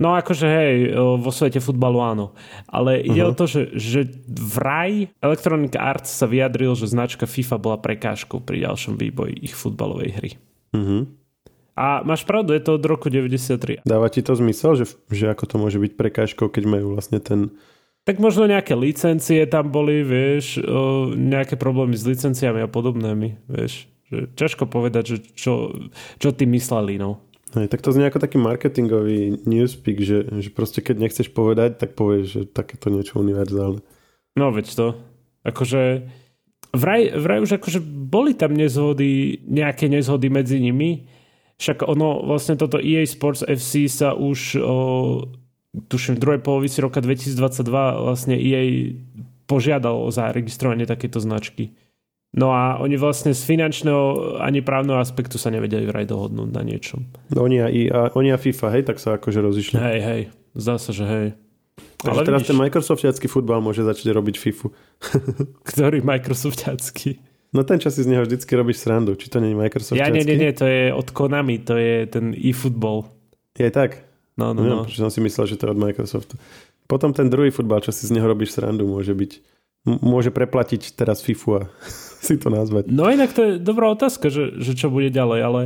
No 0.00 0.16
akože 0.16 0.46
hej, 0.48 0.74
vo 0.96 1.30
svete 1.30 1.60
futbalu 1.60 2.00
áno. 2.00 2.26
Ale 2.68 3.00
ide 3.04 3.22
uh-huh. 3.22 3.32
o 3.32 3.36
to, 3.36 3.44
že, 3.44 3.76
že 3.76 4.00
vraj 4.28 5.12
Electronic 5.20 5.76
Arts 5.76 6.08
sa 6.08 6.24
vyjadril, 6.24 6.72
že 6.72 6.88
značka 6.88 7.28
FIFA 7.28 7.56
bola 7.60 7.76
prekážkou 7.76 8.40
pri 8.40 8.64
ďalšom 8.64 8.96
výboji 8.96 9.36
ich 9.44 9.52
futbalovej 9.52 10.10
hry. 10.16 10.30
Uh-huh. 10.72 11.04
A 11.72 12.04
máš 12.04 12.28
pravdu, 12.28 12.52
je 12.52 12.60
to 12.60 12.76
od 12.76 12.84
roku 12.84 13.08
93. 13.08 13.80
Dáva 13.88 14.12
ti 14.12 14.20
to 14.20 14.36
zmysel, 14.36 14.76
že, 14.76 14.92
že 15.08 15.32
ako 15.32 15.44
to 15.48 15.56
môže 15.56 15.80
byť 15.80 15.92
prekážkou, 15.96 16.52
keď 16.52 16.64
majú 16.68 16.96
vlastne 16.96 17.16
ten... 17.16 17.52
Tak 18.02 18.18
možno 18.18 18.50
nejaké 18.50 18.74
licencie 18.74 19.46
tam 19.46 19.70
boli, 19.70 20.02
vieš, 20.02 20.58
nejaké 21.14 21.54
problémy 21.54 21.94
s 21.94 22.02
licenciami 22.04 22.60
a 22.60 22.68
podobnými, 22.68 23.46
vieš. 23.46 23.86
Že 24.10 24.18
ťažko 24.36 24.64
povedať, 24.68 25.04
že 25.06 25.16
čo, 25.32 25.72
čo 26.20 26.28
ty 26.34 26.44
mysleli, 26.44 27.00
no. 27.00 27.24
Hej, 27.52 27.68
tak 27.68 27.84
to 27.84 27.92
znie 27.92 28.08
ako 28.08 28.22
taký 28.22 28.40
marketingový 28.40 29.44
newspeak, 29.44 30.00
že, 30.00 30.24
že 30.40 30.48
proste 30.48 30.80
keď 30.80 30.96
nechceš 31.04 31.28
povedať, 31.36 31.76
tak 31.76 31.92
povieš, 31.92 32.26
že 32.26 32.42
takéto 32.48 32.88
niečo 32.88 33.20
univerzálne. 33.20 33.84
No 34.40 34.48
veď 34.48 34.66
to. 34.72 34.86
Akože 35.44 36.08
vraj, 36.72 37.12
vraj 37.12 37.44
už 37.44 37.60
akože 37.60 37.84
boli 37.84 38.32
tam 38.32 38.56
nezhody, 38.56 39.44
nejaké 39.44 39.92
nezhody 39.92 40.32
medzi 40.32 40.56
nimi, 40.64 41.04
Však 41.62 41.86
ono, 41.86 42.26
vlastne 42.26 42.58
toto 42.58 42.82
EA 42.82 43.06
Sports 43.06 43.46
FC 43.46 43.86
sa 43.86 44.18
už 44.18 44.58
o, 44.58 44.76
tuším 45.86 46.18
v 46.18 46.22
druhej 46.26 46.40
polovici 46.42 46.82
roka 46.82 46.98
2022 46.98 47.38
vlastne 48.02 48.34
EA 48.34 48.98
požiadal 49.46 49.94
o 49.94 50.10
zaregistrovanie 50.10 50.90
takéto 50.90 51.22
značky. 51.22 51.78
No 52.32 52.48
a 52.56 52.80
oni 52.80 52.96
vlastne 52.96 53.36
z 53.36 53.44
finančného 53.44 54.40
ani 54.40 54.64
právneho 54.64 54.96
aspektu 54.96 55.36
sa 55.36 55.52
nevedeli 55.52 55.84
vraj 55.84 56.08
dohodnúť 56.08 56.48
na 56.48 56.64
niečom. 56.64 57.04
No 57.28 57.44
oni 57.44 57.60
a, 57.60 57.68
a, 57.68 58.00
oni 58.16 58.32
a 58.32 58.40
FIFA, 58.40 58.72
hej, 58.72 58.82
tak 58.88 58.96
sa 58.96 59.20
akože 59.20 59.40
rozišli. 59.44 59.76
Hej, 59.76 59.98
hej, 60.00 60.22
zdá 60.56 60.80
sa, 60.80 60.96
že 60.96 61.04
hej. 61.04 61.26
Takže 62.02 62.08
Ale 62.08 62.20
teraz 62.24 62.40
vidíš, 62.42 62.50
ten 62.50 62.58
Microsoftiacký 62.58 63.26
futbal 63.28 63.60
môže 63.60 63.84
začať 63.84 64.16
robiť 64.16 64.34
FIFU. 64.40 64.72
Ktorý 65.70 66.00
Microsoftiacký? 66.00 67.20
No 67.52 67.68
ten, 67.68 67.76
čo 67.76 67.92
si 67.92 68.00
z 68.00 68.08
neho 68.08 68.24
vždycky 68.24 68.48
robíš 68.56 68.80
srandu. 68.80 69.12
Či 69.12 69.28
to 69.28 69.36
nie 69.36 69.52
je 69.52 69.58
Microsoft? 69.60 70.00
Ja 70.00 70.08
nie, 70.08 70.24
nie, 70.24 70.40
nie, 70.40 70.56
to 70.56 70.64
je 70.64 70.88
od 70.88 71.12
Konami, 71.12 71.60
to 71.60 71.76
je 71.76 72.08
ten 72.08 72.32
eFootball. 72.32 73.12
Je 73.60 73.68
tak? 73.68 74.08
No, 74.40 74.56
no, 74.56 74.64
no. 74.64 74.76
no. 74.82 74.88
som 74.88 75.12
si 75.12 75.20
myslel, 75.20 75.52
že 75.52 75.60
to 75.60 75.68
je 75.68 75.76
od 75.76 75.80
Microsoftu. 75.80 76.40
Potom 76.88 77.12
ten 77.12 77.28
druhý 77.28 77.52
futbal, 77.52 77.84
čo 77.84 77.92
si 77.92 78.08
z 78.08 78.16
neho 78.16 78.24
robíš 78.24 78.56
srandu, 78.56 78.88
môže 78.88 79.12
byť 79.12 79.51
môže 79.84 80.30
preplatiť 80.30 80.94
teraz 80.94 81.22
FIFU 81.22 81.50
a 81.58 81.62
si 82.26 82.38
to 82.38 82.48
nazvať. 82.50 82.90
No 82.90 83.10
inak 83.10 83.34
to 83.34 83.40
je 83.42 83.52
dobrá 83.58 83.90
otázka, 83.90 84.30
že, 84.30 84.58
že 84.62 84.78
čo 84.78 84.88
bude 84.90 85.10
ďalej, 85.10 85.40
ale 85.42 85.60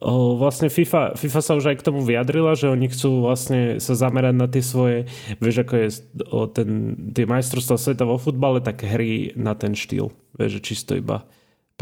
o, 0.00 0.40
vlastne 0.40 0.72
FIFA, 0.72 1.20
FIFA 1.20 1.40
sa 1.44 1.52
už 1.56 1.64
aj 1.72 1.76
k 1.80 1.86
tomu 1.86 2.00
vyjadrila, 2.00 2.56
že 2.56 2.72
oni 2.72 2.88
chcú 2.88 3.28
vlastne 3.28 3.76
sa 3.76 3.92
zamerať 3.92 4.34
na 4.34 4.48
tie 4.48 4.64
svoje, 4.64 4.98
vieš 5.36 5.68
ako 5.68 5.74
je 5.76 5.86
o, 6.32 6.48
ten, 6.48 6.68
tie 7.12 7.28
majstrovstvá 7.28 7.76
sveta 7.76 8.08
vo 8.08 8.16
futbale, 8.16 8.64
tak 8.64 8.82
hry 8.82 9.36
na 9.36 9.52
ten 9.52 9.76
štýl. 9.76 10.08
Vieš, 10.32 10.58
že 10.58 10.64
čisto 10.64 10.92
iba 10.96 11.28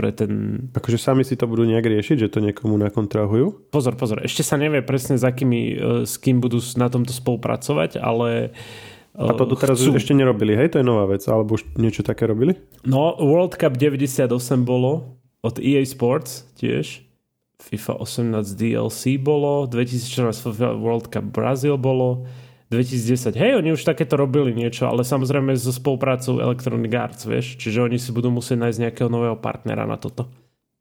pre 0.00 0.17
ten... 0.17 0.65
Akože 0.73 0.97
sami 0.97 1.29
si 1.29 1.37
to 1.37 1.45
budú 1.45 1.69
nejak 1.69 1.85
riešiť, 1.85 2.25
že 2.25 2.33
to 2.33 2.41
niekomu 2.41 2.79
nakontrahujú? 2.81 3.69
Pozor, 3.69 4.00
pozor, 4.00 4.25
ešte 4.25 4.41
sa 4.41 4.57
nevie 4.57 4.81
presne 4.81 5.21
s 5.21 5.25
akými, 5.27 5.61
e, 5.61 5.77
s 6.09 6.17
kým 6.17 6.41
budú 6.41 6.57
na 6.81 6.89
tomto 6.89 7.12
spolupracovať, 7.12 8.00
ale 8.00 8.57
a 9.21 9.33
to 9.37 9.45
doteraz 9.45 9.77
chcú... 9.77 9.93
ešte 9.93 10.17
nerobili, 10.17 10.57
hej? 10.57 10.73
To 10.73 10.81
je 10.81 10.87
nová 10.87 11.05
vec. 11.05 11.21
Alebo 11.29 11.61
už 11.61 11.69
niečo 11.77 12.00
také 12.00 12.25
robili? 12.25 12.57
No, 12.89 13.19
World 13.21 13.61
Cup 13.61 13.77
98 13.77 14.33
bolo 14.65 15.21
od 15.45 15.61
EA 15.61 15.85
Sports 15.85 16.49
tiež. 16.57 17.05
FIFA 17.61 18.00
18 18.00 18.57
DLC 18.57 19.21
bolo, 19.21 19.69
2014 19.69 20.33
FIFA 20.33 20.69
World 20.81 21.12
Cup 21.12 21.29
Brazil 21.29 21.77
bolo, 21.77 22.25
2010. 22.73 23.37
Hej, 23.37 23.61
oni 23.61 23.77
už 23.77 23.85
takéto 23.85 24.17
robili 24.17 24.55
niečo, 24.57 24.89
ale 24.89 25.05
samozrejme 25.05 25.53
so 25.59 25.75
spoluprácou 25.75 26.41
Electronic 26.41 26.93
Arts, 26.95 27.29
vieš, 27.29 27.61
čiže 27.61 27.85
oni 27.85 27.99
si 27.99 28.15
budú 28.15 28.33
musieť 28.33 28.65
nájsť 28.65 28.79
nejakého 28.81 29.11
nového 29.12 29.37
partnera 29.37 29.85
na 29.85 29.99
toto. 29.99 30.31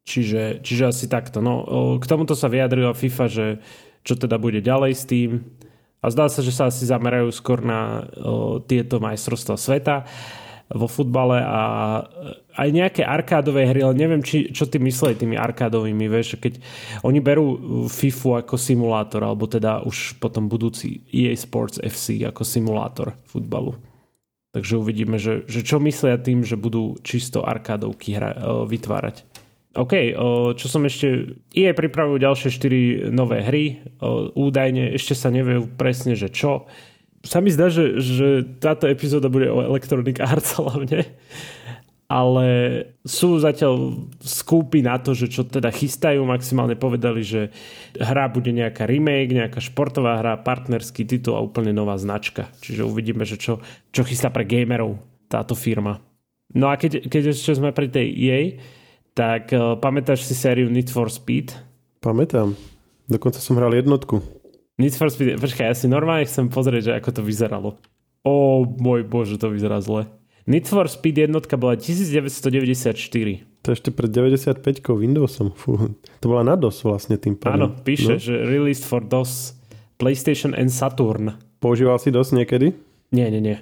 Čiže, 0.08 0.64
čiže 0.64 0.90
asi 0.90 1.06
takto. 1.12 1.44
No, 1.44 1.66
k 2.00 2.06
tomuto 2.06 2.38
sa 2.38 2.48
vyjadrila 2.48 2.96
FIFA, 2.96 3.26
že 3.28 3.46
čo 4.06 4.16
teda 4.16 4.40
bude 4.40 4.64
ďalej 4.64 4.92
s 4.96 5.04
tým. 5.04 5.44
A 6.00 6.06
zdá 6.12 6.32
sa, 6.32 6.40
že 6.40 6.56
sa 6.56 6.72
asi 6.72 6.88
zamerajú 6.88 7.28
skôr 7.36 7.60
na 7.60 8.08
o, 8.16 8.64
tieto 8.64 9.04
majstrovstvá 9.04 9.56
sveta 9.60 10.08
vo 10.70 10.86
futbale 10.86 11.42
a 11.42 11.62
aj 12.54 12.70
nejaké 12.70 13.02
arkádové 13.02 13.66
hry, 13.66 13.82
ale 13.82 13.98
neviem, 13.98 14.22
či, 14.22 14.54
čo 14.54 14.70
ty 14.70 14.78
mysleli 14.78 15.18
tými 15.18 15.34
arkádovými, 15.34 16.06
vieš, 16.06 16.38
keď 16.38 16.62
oni 17.02 17.18
berú 17.18 17.58
FIFU 17.90 18.38
ako 18.46 18.54
simulátor, 18.54 19.26
alebo 19.26 19.50
teda 19.50 19.82
už 19.82 20.22
potom 20.22 20.46
budúci 20.46 21.02
EA 21.10 21.34
Sports 21.34 21.82
FC 21.82 22.22
ako 22.22 22.46
simulátor 22.46 23.18
futbalu. 23.26 23.74
Takže 24.50 24.82
uvidíme, 24.82 25.22
že, 25.22 25.46
že 25.46 25.62
čo 25.62 25.78
myslia 25.78 26.18
tým, 26.18 26.42
že 26.42 26.58
budú 26.58 26.98
čisto 27.06 27.46
arkádovky 27.46 28.18
hra, 28.18 28.32
vytvárať. 28.66 29.29
OK, 29.80 30.12
čo 30.60 30.68
som 30.68 30.84
ešte... 30.84 31.40
EA 31.56 31.72
pripravujú 31.72 32.20
ďalšie 32.20 32.52
4 32.52 33.16
nové 33.16 33.40
hry. 33.40 33.80
Údajne 34.36 34.92
ešte 34.92 35.16
sa 35.16 35.32
nevie 35.32 35.64
presne, 35.64 36.20
že 36.20 36.28
čo 36.28 36.68
sa 37.24 37.44
mi 37.44 37.52
zdá, 37.52 37.68
že, 37.68 38.00
že 38.00 38.48
táto 38.64 38.88
epizóda 38.88 39.28
bude 39.28 39.52
o 39.52 39.60
Electronic 39.60 40.24
Arts 40.24 40.56
hlavne, 40.60 41.04
ale 42.10 42.48
sú 43.06 43.38
zatiaľ 43.38 44.08
skúpy 44.24 44.82
na 44.82 44.98
to, 44.98 45.14
že 45.14 45.30
čo 45.30 45.46
teda 45.46 45.70
chystajú, 45.70 46.24
maximálne 46.26 46.74
povedali, 46.74 47.22
že 47.22 47.54
hra 48.00 48.32
bude 48.32 48.50
nejaká 48.50 48.88
remake, 48.90 49.36
nejaká 49.36 49.62
športová 49.62 50.24
hra, 50.24 50.42
partnerský 50.42 51.06
titul 51.06 51.38
a 51.38 51.44
úplne 51.44 51.76
nová 51.76 52.00
značka. 52.00 52.50
Čiže 52.66 52.88
uvidíme, 52.88 53.28
že 53.28 53.38
čo, 53.38 53.62
čo 53.94 54.02
chystá 54.08 54.34
pre 54.34 54.48
gamerov 54.48 54.98
táto 55.30 55.54
firma. 55.54 56.02
No 56.50 56.74
a 56.74 56.82
keď, 56.82 57.06
keď 57.06 57.30
ešte 57.30 57.54
sme 57.54 57.70
pri 57.70 57.94
tej 57.94 58.08
EA, 58.10 58.42
tak 59.20 59.52
uh, 59.52 59.76
pamätáš 59.76 60.24
si 60.24 60.32
sériu 60.32 60.72
Need 60.72 60.88
for 60.88 61.12
Speed? 61.12 61.52
Pamätám. 62.00 62.56
Dokonca 63.12 63.44
som 63.44 63.60
hral 63.60 63.76
jednotku. 63.76 64.24
Need 64.80 64.96
for 64.96 65.12
Speed, 65.12 65.36
počkaj, 65.44 65.68
ja 65.68 65.76
si 65.76 65.92
normálne 65.92 66.24
chcem 66.24 66.48
pozrieť, 66.48 66.82
že 66.88 66.94
ako 66.96 67.20
to 67.20 67.22
vyzeralo. 67.28 67.76
O 68.24 68.64
môj 68.64 69.04
bože, 69.04 69.36
to 69.36 69.52
vyzerá 69.52 69.84
zle. 69.84 70.08
Need 70.48 70.72
for 70.72 70.88
Speed 70.88 71.20
jednotka 71.20 71.60
bola 71.60 71.76
1994. 71.76 72.96
To 73.60 73.68
ešte 73.76 73.92
pred 73.92 74.08
95 74.08 74.64
Windowsom. 74.88 75.52
Fú. 75.52 75.92
To 76.24 76.26
bola 76.32 76.48
na 76.48 76.56
DOS 76.56 76.80
vlastne 76.88 77.20
tým 77.20 77.36
pádom. 77.36 77.60
Áno, 77.60 77.68
píše, 77.76 78.16
no? 78.16 78.24
že 78.24 78.40
released 78.48 78.88
for 78.88 79.04
DOS, 79.04 79.52
PlayStation 80.00 80.56
and 80.56 80.72
Saturn. 80.72 81.36
Používal 81.60 82.00
si 82.00 82.08
DOS 82.08 82.32
niekedy? 82.32 82.72
Nie, 83.12 83.28
nie, 83.28 83.44
nie. 83.44 83.60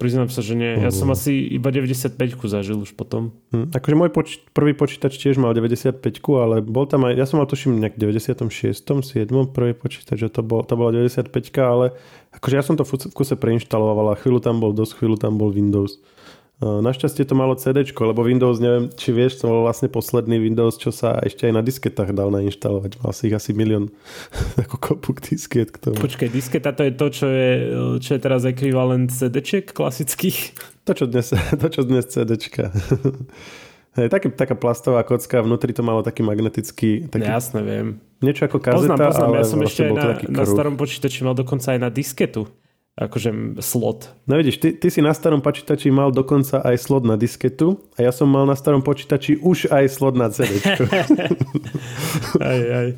Priznám 0.00 0.32
sa, 0.32 0.40
že 0.40 0.56
nie. 0.56 0.80
Ja 0.80 0.88
som 0.88 1.12
asi 1.12 1.44
iba 1.44 1.68
95 1.68 2.16
zažil 2.48 2.80
už 2.80 2.96
potom. 2.96 3.36
Hm, 3.52 3.68
akože 3.68 3.94
môj 4.00 4.08
poč- 4.08 4.40
prvý 4.56 4.72
počítač 4.72 5.20
tiež 5.20 5.36
mal 5.36 5.52
95 5.52 6.00
ale 6.40 6.64
bol 6.64 6.88
tam 6.88 7.04
aj, 7.04 7.20
ja 7.20 7.28
som 7.28 7.36
mal 7.36 7.44
tuším 7.44 7.76
nejak 7.84 8.00
96 8.00 8.48
7 8.80 9.28
prvý 9.52 9.76
počítač, 9.76 10.16
že 10.16 10.32
to, 10.32 10.40
bol, 10.40 10.64
to 10.64 10.72
bola 10.72 10.96
95 10.96 11.28
ale 11.60 11.92
akože 12.32 12.54
ja 12.56 12.64
som 12.64 12.80
to 12.80 12.88
v 12.88 13.12
kuse 13.12 13.36
preinštaloval 13.36 14.16
a 14.16 14.18
chvíľu 14.18 14.40
tam 14.40 14.56
bol 14.56 14.72
DOS, 14.72 14.96
chvíľu 14.96 15.20
tam 15.20 15.36
bol 15.36 15.52
Windows. 15.52 16.00
Našťastie 16.60 17.24
to 17.24 17.32
malo 17.32 17.56
CD, 17.56 17.88
lebo 17.88 18.20
Windows, 18.20 18.60
neviem, 18.60 18.92
či 18.92 19.16
vieš, 19.16 19.40
to 19.40 19.48
bol 19.48 19.64
vlastne 19.64 19.88
posledný 19.88 20.36
Windows, 20.36 20.76
čo 20.76 20.92
sa 20.92 21.16
ešte 21.24 21.48
aj 21.48 21.56
na 21.56 21.64
disketách 21.64 22.12
dal 22.12 22.28
nainštalovať. 22.28 23.00
Mal 23.00 23.12
si 23.16 23.32
ich 23.32 23.34
asi 23.34 23.56
milión 23.56 23.88
ako 24.68 24.76
kopuk 24.76 25.24
disket 25.24 25.72
k 25.72 25.80
tomu. 25.80 25.96
Počkaj, 25.96 26.28
disketa 26.28 26.76
to 26.76 26.84
je 26.84 26.92
to, 26.92 27.06
čo 27.08 27.26
je, 27.32 27.50
čo 28.04 28.10
je 28.12 28.20
teraz 28.20 28.44
ekvivalent 28.44 29.08
cd 29.08 29.64
klasických? 29.72 30.52
To, 30.84 30.92
čo 30.92 31.08
dnes, 31.08 31.32
to, 31.64 31.66
čo 31.72 31.80
dnes. 31.80 32.12
Hej, 33.96 34.06
taký, 34.12 34.28
taká 34.28 34.52
plastová 34.52 35.00
kocka, 35.00 35.40
vnútri 35.40 35.72
to 35.72 35.80
malo 35.80 36.04
taký 36.04 36.20
magnetický... 36.22 37.08
Taký, 37.08 37.24
Jasne, 37.24 37.60
viem. 37.64 37.88
Niečo 38.20 38.46
ako 38.46 38.60
kazeta, 38.60 38.94
poznám, 38.94 38.98
poznám. 39.00 39.24
ale 39.24 39.36
ja 39.40 39.46
som 39.48 39.58
vlastne 39.64 39.84
ešte 39.88 40.28
na, 40.28 40.44
na 40.44 40.44
starom 40.44 40.76
počítači 40.76 41.24
mal 41.24 41.32
dokonca 41.32 41.72
aj 41.72 41.80
na 41.80 41.88
disketu 41.88 42.52
akože 43.00 43.56
slot. 43.64 44.12
No 44.28 44.36
vidíš, 44.36 44.60
ty, 44.60 44.76
ty 44.76 44.92
si 44.92 45.00
na 45.00 45.16
starom 45.16 45.40
počítači 45.40 45.88
mal 45.88 46.12
dokonca 46.12 46.60
aj 46.60 46.76
slot 46.76 47.08
na 47.08 47.16
disketu 47.16 47.80
a 47.96 48.04
ja 48.04 48.12
som 48.12 48.28
mal 48.28 48.44
na 48.44 48.52
starom 48.52 48.84
počítači 48.84 49.40
už 49.40 49.72
aj 49.72 49.84
slot 49.88 50.20
na 50.20 50.28
CD. 50.28 50.60
aj, 52.52 52.60
aj. 52.60 52.88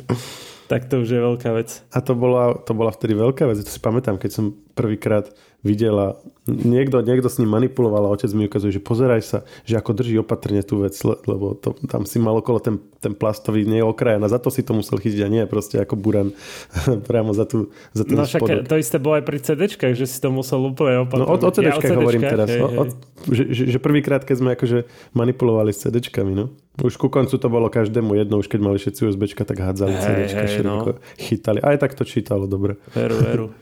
Tak 0.67 0.89
to 0.91 1.05
už 1.05 1.09
je 1.13 1.21
veľká 1.21 1.55
vec. 1.55 1.85
A 1.95 2.03
to 2.03 2.19
bola, 2.19 2.59
to 2.67 2.73
bola 2.75 2.91
vtedy 2.91 3.15
veľká 3.15 3.47
vec. 3.47 3.63
To 3.63 3.71
si 3.71 3.79
pamätám, 3.79 4.19
keď 4.19 4.31
som 4.33 4.45
prvýkrát 4.75 5.31
videl 5.63 5.95
a 5.95 6.09
niekto, 6.51 7.07
niekto 7.07 7.31
s 7.31 7.39
ním 7.39 7.55
manipuloval 7.55 8.11
a 8.11 8.13
otec 8.19 8.27
mi 8.35 8.51
ukazuje, 8.51 8.75
že 8.75 8.83
pozeraj 8.83 9.23
sa, 9.23 9.39
že 9.63 9.79
ako 9.79 9.95
drží 9.95 10.19
opatrne 10.19 10.59
tú 10.67 10.83
vec, 10.83 10.99
lebo 11.07 11.55
to, 11.55 11.79
tam 11.87 12.03
si 12.03 12.19
mal 12.19 12.35
okolo 12.35 12.59
ten, 12.59 12.83
ten 12.99 13.15
plastový 13.15 13.63
nie 13.63 13.79
okraj 13.79 14.19
a 14.19 14.27
za 14.27 14.43
to 14.43 14.51
si 14.51 14.67
to 14.67 14.75
musel 14.75 14.99
chytiť 14.99 15.23
a 15.23 15.31
nie 15.31 15.47
proste 15.47 15.79
ako 15.79 15.95
buran 15.95 16.35
priamo 17.09 17.31
za, 17.31 17.47
tú, 17.47 17.71
za 17.95 18.03
ten 18.03 18.19
No 18.19 18.27
však 18.27 18.43
spodok. 18.43 18.67
to 18.67 18.75
isté 18.75 18.99
bolo 18.99 19.23
aj 19.23 19.25
pri 19.25 19.39
CDčkách, 19.39 19.95
že 19.95 20.07
si 20.11 20.19
to 20.19 20.35
musel 20.35 20.59
úplne 20.67 21.07
opatrne. 21.07 21.23
No 21.23 21.31
o, 21.31 21.39
o 21.39 21.53
CDčkách 21.55 21.95
ja, 21.95 21.99
hovorím 22.03 22.23
teraz. 22.27 22.49
Hej, 22.51 22.59
hej. 22.59 22.63
O, 22.67 22.83
o, 22.83 22.85
že, 23.31 23.45
že, 23.55 23.63
že 23.71 23.79
prvýkrát, 23.79 24.27
keď 24.27 24.37
sme 24.43 24.51
akože 24.59 24.79
manipulovali 25.15 25.71
s 25.71 25.87
CDčkami, 25.87 26.35
no. 26.35 26.51
Už 26.83 26.99
ku 26.99 27.07
koncu 27.07 27.39
to 27.39 27.47
bolo 27.47 27.71
každému 27.71 28.19
jedno, 28.19 28.43
už 28.43 28.51
keď 28.51 28.61
mali 28.67 28.83
všetci 28.83 29.15
USBčka, 29.15 29.47
tak 29.47 29.63
hádzali 29.63 29.95
hey, 29.95 30.03
CDčka, 30.03 30.43
hey, 30.43 30.65
no. 30.67 30.99
chytali. 31.23 31.63
Aj 31.63 31.79
tak 31.79 31.95
to 31.95 32.03
čítalo 32.03 32.51
dobre. 32.51 32.83
Veru, 32.99 33.17
veru. 33.23 33.47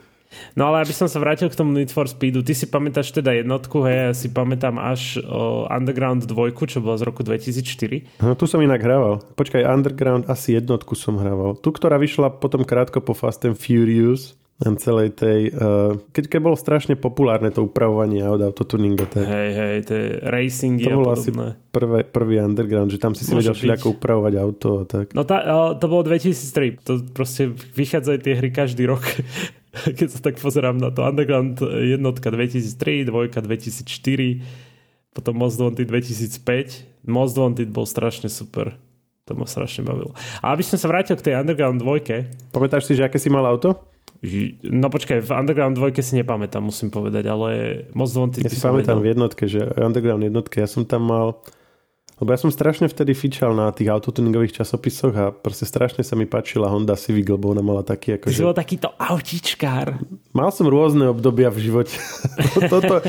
No 0.55 0.71
ale 0.71 0.87
aby 0.87 0.95
som 0.95 1.11
sa 1.11 1.19
vrátil 1.19 1.51
k 1.51 1.59
tomu 1.59 1.75
Need 1.75 1.91
for 1.91 2.07
Speedu, 2.07 2.43
ty 2.47 2.55
si 2.55 2.67
pamätáš 2.71 3.11
teda 3.11 3.35
jednotku, 3.35 3.83
hej, 3.87 3.97
ja 3.97 4.13
si 4.15 4.31
pamätám 4.31 4.79
až 4.79 5.19
o 5.27 5.67
Underground 5.67 6.27
2, 6.27 6.71
čo 6.71 6.79
bola 6.79 6.97
z 6.99 7.07
roku 7.07 7.27
2004. 7.27 8.23
No 8.23 8.35
tu 8.39 8.47
som 8.47 8.63
inak 8.63 8.83
hrával. 8.83 9.23
Počkaj, 9.35 9.67
Underground 9.67 10.31
asi 10.31 10.55
jednotku 10.59 10.95
som 10.95 11.19
hrával. 11.19 11.59
Tu, 11.59 11.69
ktorá 11.75 11.99
vyšla 11.99 12.39
potom 12.39 12.63
krátko 12.63 13.03
po 13.03 13.15
Fast 13.15 13.43
and 13.47 13.59
Furious, 13.59 14.39
celej 14.61 15.17
tej, 15.17 15.57
uh, 15.57 15.97
keď, 16.13 16.37
keď 16.37 16.41
bolo 16.45 16.57
strašne 16.57 16.93
populárne 16.93 17.49
to 17.49 17.65
upravovanie 17.65 18.21
aut, 18.21 18.45
autotuningu. 18.45 19.09
Hej, 19.17 19.51
hej, 19.57 19.77
tie 19.89 20.03
racingy 20.21 20.85
to 20.85 21.01
bolo 21.01 21.17
asi 21.17 21.33
prvé, 21.73 22.05
prvý 22.05 22.45
underground, 22.45 22.93
že 22.93 23.01
tam 23.01 23.17
si 23.17 23.25
si 23.25 23.33
vedel 23.33 23.57
ako 23.57 23.97
upravovať 23.97 24.35
auto 24.37 24.69
a 24.77 24.85
tak. 24.85 25.17
No 25.17 25.25
tá, 25.25 25.41
to 25.81 25.87
bolo 25.89 26.05
2003, 26.05 26.85
to 26.85 26.93
proste 27.17 27.49
vychádzajú 27.57 28.19
tie 28.21 28.35
hry 28.37 28.51
každý 28.53 28.85
rok. 28.85 29.01
keď 29.99 30.09
sa 30.11 30.21
tak 30.21 30.37
pozerám 30.39 30.79
na 30.79 30.91
to. 30.91 31.07
Underground 31.07 31.63
jednotka 31.63 32.31
2003, 32.31 33.07
dvojka 33.07 33.39
2004, 33.43 35.15
potom 35.15 35.35
Most 35.39 35.59
Wanted 35.59 35.87
2005. 35.87 37.07
Most 37.07 37.39
Wanted 37.39 37.71
bol 37.71 37.87
strašne 37.87 38.31
super. 38.31 38.75
To 39.31 39.39
ma 39.39 39.47
strašne 39.47 39.87
bavilo. 39.87 40.11
A 40.43 40.55
aby 40.55 40.67
som 40.67 40.75
sa 40.75 40.91
vrátil 40.91 41.15
k 41.15 41.31
tej 41.31 41.35
Underground 41.39 41.79
2. 41.79 42.51
Pamätáš 42.51 42.91
si, 42.91 42.99
že 42.99 43.07
aké 43.07 43.19
si 43.23 43.31
mal 43.31 43.47
auto? 43.47 43.79
No 44.67 44.93
počkaj, 44.93 45.23
v 45.23 45.31
Underground 45.33 45.79
2 45.79 45.97
si 46.03 46.19
nepamätám, 46.19 46.61
musím 46.61 46.93
povedať, 46.93 47.25
ale 47.31 47.49
moc 47.97 48.11
Wanted 48.11 48.45
Ja 48.45 48.53
si 48.53 48.61
pamätám 48.61 49.01
v 49.01 49.17
jednotke, 49.17 49.49
že 49.49 49.65
Underground 49.79 50.27
jednotke, 50.27 50.61
ja 50.61 50.69
som 50.69 50.85
tam 50.85 51.09
mal 51.09 51.41
lebo 52.21 52.37
ja 52.37 52.39
som 52.39 52.53
strašne 52.53 52.85
vtedy 52.85 53.17
fičal 53.17 53.57
na 53.57 53.73
tých 53.73 53.89
autotuningových 53.89 54.61
časopisoch 54.61 55.15
a 55.17 55.25
proste 55.33 55.65
strašne 55.65 56.05
sa 56.05 56.13
mi 56.13 56.29
páčila 56.29 56.69
Honda 56.69 56.93
Civic, 56.93 57.25
lebo 57.25 57.49
ona 57.49 57.65
mala 57.65 57.81
taký... 57.81 58.21
Ako, 58.21 58.29
Ty 58.29 58.37
že... 58.37 58.45
bol 58.45 58.57
takýto 58.57 58.89
autičkár. 59.01 59.97
Mal 60.37 60.51
som 60.53 60.69
rôzne 60.69 61.09
obdobia 61.09 61.49
v 61.49 61.65
živote. 61.65 61.97
toto, 62.73 63.01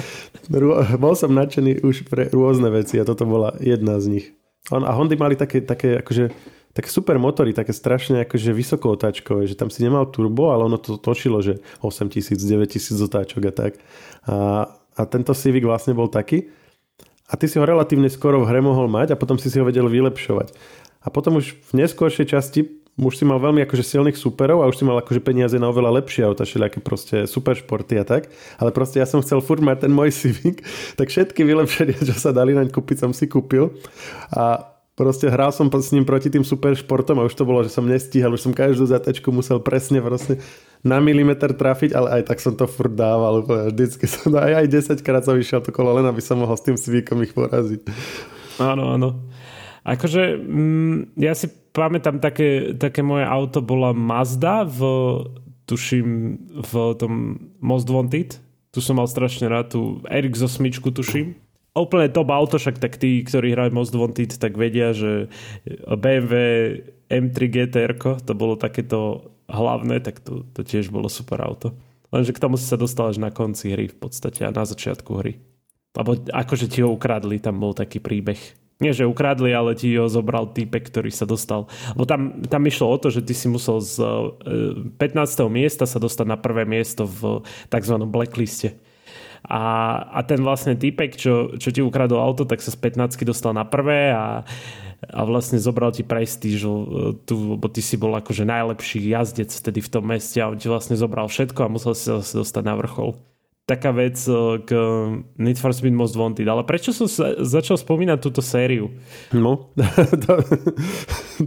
bol 0.96 1.14
som 1.20 1.36
nadšený 1.36 1.84
už 1.84 2.08
pre 2.08 2.32
rôzne 2.32 2.72
veci 2.72 2.96
a 2.98 3.04
toto 3.04 3.28
bola 3.28 3.52
jedna 3.60 4.00
z 4.00 4.06
nich. 4.08 4.26
A 4.72 4.96
Hondy 4.96 5.20
mali 5.20 5.36
také, 5.36 5.60
také 5.60 6.00
akože 6.00 6.32
také 6.72 6.88
super 6.88 7.20
motory, 7.20 7.52
také 7.52 7.76
strašne 7.76 8.24
akože 8.24 8.56
vysoko 8.56 8.96
otáčkové, 8.96 9.44
že 9.44 9.60
tam 9.60 9.68
si 9.68 9.84
nemal 9.84 10.08
turbo, 10.08 10.56
ale 10.56 10.72
ono 10.72 10.80
to 10.80 10.96
točilo, 10.96 11.44
že 11.44 11.60
8000, 11.84 12.40
9000 12.40 13.08
otáčok 13.12 13.44
a 13.44 13.52
tak. 13.52 13.74
A, 14.24 14.36
a 14.96 15.02
tento 15.04 15.36
Civic 15.36 15.68
vlastne 15.68 15.92
bol 15.92 16.08
taký 16.08 16.48
a 17.32 17.34
ty 17.40 17.48
si 17.48 17.56
ho 17.56 17.64
relatívne 17.64 18.12
skoro 18.12 18.44
v 18.44 18.52
hre 18.52 18.60
mohol 18.60 18.92
mať 18.92 19.16
a 19.16 19.20
potom 19.20 19.40
si 19.40 19.48
si 19.48 19.56
ho 19.56 19.64
vedel 19.64 19.88
vylepšovať. 19.88 20.52
A 21.02 21.08
potom 21.08 21.40
už 21.40 21.56
v 21.72 21.82
neskôršej 21.82 22.28
časti 22.28 22.82
už 23.00 23.18
si 23.18 23.24
mal 23.24 23.40
veľmi 23.40 23.64
akože 23.64 23.88
silných 23.88 24.20
superov 24.20 24.62
a 24.62 24.70
už 24.70 24.78
si 24.78 24.84
mal 24.84 25.00
akože 25.00 25.24
peniaze 25.24 25.56
na 25.56 25.72
oveľa 25.72 26.04
lepšie 26.04 26.28
auta, 26.28 26.44
všelijaké 26.44 26.84
proste 26.84 27.24
super 27.24 27.56
športy 27.56 27.98
a 27.98 28.06
tak. 28.06 28.28
Ale 28.60 28.76
proste 28.76 29.00
ja 29.00 29.08
som 29.08 29.24
chcel 29.24 29.40
furt 29.40 29.64
mať 29.64 29.88
ten 29.88 29.92
môj 29.96 30.12
Civic, 30.12 30.60
tak 31.00 31.08
všetky 31.08 31.42
vylepšenia, 31.48 31.98
čo 32.04 32.14
sa 32.14 32.36
dali 32.36 32.52
naň 32.52 32.68
kúpiť, 32.70 33.08
som 33.08 33.12
si 33.16 33.32
kúpil. 33.32 33.72
A 34.36 34.76
proste 35.00 35.32
hral 35.32 35.56
som 35.56 35.72
s 35.72 35.96
ním 35.96 36.04
proti 36.04 36.28
tým 36.28 36.44
super 36.44 36.76
športom 36.76 37.18
a 37.18 37.26
už 37.26 37.34
to 37.34 37.48
bolo, 37.48 37.64
že 37.64 37.72
som 37.72 37.88
nestíhal, 37.88 38.36
už 38.36 38.44
som 38.44 38.54
každú 38.54 38.84
zatačku 38.86 39.32
musel 39.32 39.64
presne 39.64 40.04
proste 40.04 40.44
na 40.82 40.98
milimeter 40.98 41.54
trafiť, 41.54 41.94
ale 41.94 42.22
aj 42.22 42.34
tak 42.34 42.42
som 42.42 42.58
to 42.58 42.66
furt 42.66 42.94
dával. 42.98 43.46
Vždycky 43.46 44.06
som 44.10 44.34
aj, 44.34 44.66
aj 44.66 44.68
10 44.98 45.06
krát 45.06 45.22
som 45.22 45.38
vyšiel 45.38 45.62
to 45.62 45.70
kolo, 45.70 45.94
len 45.94 46.10
aby 46.10 46.22
som 46.22 46.42
mohol 46.42 46.58
s 46.58 46.66
tým 46.66 46.78
svíkom 46.78 47.22
ich 47.22 47.38
poraziť. 47.38 47.86
Áno, 48.58 48.98
áno. 48.98 49.10
Akože 49.82 50.38
mm, 50.38 51.18
ja 51.18 51.34
si 51.34 51.50
pamätám 51.74 52.22
také, 52.22 52.78
také 52.78 53.02
moje 53.02 53.26
auto 53.26 53.62
bola 53.66 53.94
Mazda 53.94 54.66
v 54.66 54.82
tuším 55.66 56.38
v 56.62 56.74
tom 56.98 57.14
Most 57.62 57.90
Wanted. 57.90 58.38
Tu 58.72 58.80
som 58.80 58.98
mal 58.98 59.10
strašne 59.10 59.50
rád 59.50 59.74
tú 59.74 60.02
RX8 60.06 60.82
tuším. 60.82 61.34
Úplne 61.72 62.12
top 62.12 62.36
auto, 62.36 62.60
však 62.60 62.84
tak 62.84 63.00
tí, 63.00 63.24
ktorí 63.24 63.56
hrajú 63.56 63.72
Most 63.72 63.96
Wanted, 63.96 64.36
tak 64.36 64.60
vedia, 64.60 64.92
že 64.92 65.32
BMW 65.88 66.34
M3 67.08 67.38
GTR, 67.48 67.96
to 68.00 68.34
bolo 68.36 68.60
takéto 68.60 69.31
hlavné, 69.52 70.00
tak 70.00 70.24
to, 70.24 70.48
to 70.56 70.64
tiež 70.64 70.90
bolo 70.90 71.12
super 71.12 71.44
auto. 71.44 71.76
Lenže 72.12 72.36
k 72.36 72.44
tomu 72.44 72.60
si 72.60 72.68
sa 72.68 72.76
dostal 72.76 73.12
až 73.12 73.20
na 73.20 73.32
konci 73.32 73.72
hry 73.72 73.88
v 73.88 73.98
podstate 74.00 74.44
a 74.44 74.52
na 74.52 74.68
začiatku 74.68 75.12
hry. 75.20 75.40
Lebo 75.96 76.16
akože 76.16 76.72
ti 76.72 76.80
ho 76.84 76.92
ukradli, 76.92 77.40
tam 77.40 77.60
bol 77.60 77.76
taký 77.76 78.00
príbeh. 78.00 78.40
Nie, 78.82 78.98
že 78.98 79.06
ukradli, 79.06 79.54
ale 79.54 79.78
ti 79.78 79.94
ho 79.94 80.10
zobral 80.10 80.50
týpek, 80.50 80.90
ktorý 80.90 81.14
sa 81.14 81.30
dostal. 81.30 81.70
Lebo 81.94 82.10
tam, 82.10 82.42
tam 82.50 82.66
išlo 82.66 82.90
o 82.90 82.98
to, 82.98 83.14
že 83.14 83.22
ty 83.22 83.38
si 83.38 83.46
musel 83.46 83.78
z 83.78 84.02
15. 84.98 84.98
E, 84.98 85.46
miesta 85.54 85.86
sa 85.86 86.02
dostať 86.02 86.26
na 86.26 86.34
prvé 86.40 86.66
miesto 86.66 87.06
v 87.06 87.46
tzv. 87.70 87.96
blackliste. 88.10 88.82
A, 89.46 89.62
a 90.10 90.20
ten 90.26 90.42
vlastne 90.42 90.74
týpek, 90.74 91.14
čo, 91.14 91.54
čo 91.62 91.70
ti 91.70 91.82
ukradol 91.86 92.22
auto, 92.26 92.42
tak 92.46 92.62
sa 92.62 92.74
z 92.74 92.78
15 92.82 93.22
dostal 93.22 93.54
na 93.54 93.70
prvé 93.70 94.14
a 94.14 94.46
a 95.10 95.26
vlastne 95.26 95.58
zobral 95.58 95.90
ti 95.90 96.06
prestíž, 96.06 96.62
e, 96.62 96.70
tu, 97.26 97.58
lebo 97.58 97.66
ty 97.66 97.82
si 97.82 97.98
bol 97.98 98.14
akože 98.14 98.46
najlepší 98.46 99.02
jazdec 99.02 99.50
vtedy 99.50 99.82
v 99.82 99.90
tom 99.90 100.06
meste 100.06 100.38
a 100.38 100.54
on 100.54 100.62
ti 100.62 100.70
vlastne 100.70 100.94
zobral 100.94 101.26
všetko 101.26 101.60
a 101.66 101.74
musel 101.74 101.98
si 101.98 102.06
sa 102.06 102.22
dostať 102.22 102.62
na 102.62 102.78
vrchol. 102.78 103.18
Taká 103.66 103.90
vec 103.90 104.22
e, 104.30 104.62
k 104.62 104.70
Need 105.42 105.58
for 105.58 105.74
Speed 105.74 105.98
Most 105.98 106.14
Wanted. 106.14 106.46
Ale 106.46 106.62
prečo 106.70 106.94
som 106.94 107.10
sa 107.10 107.34
začal 107.42 107.82
spomínať 107.82 108.18
túto 108.22 108.46
sériu? 108.46 108.94
No, 109.34 109.74
to, 110.26 110.34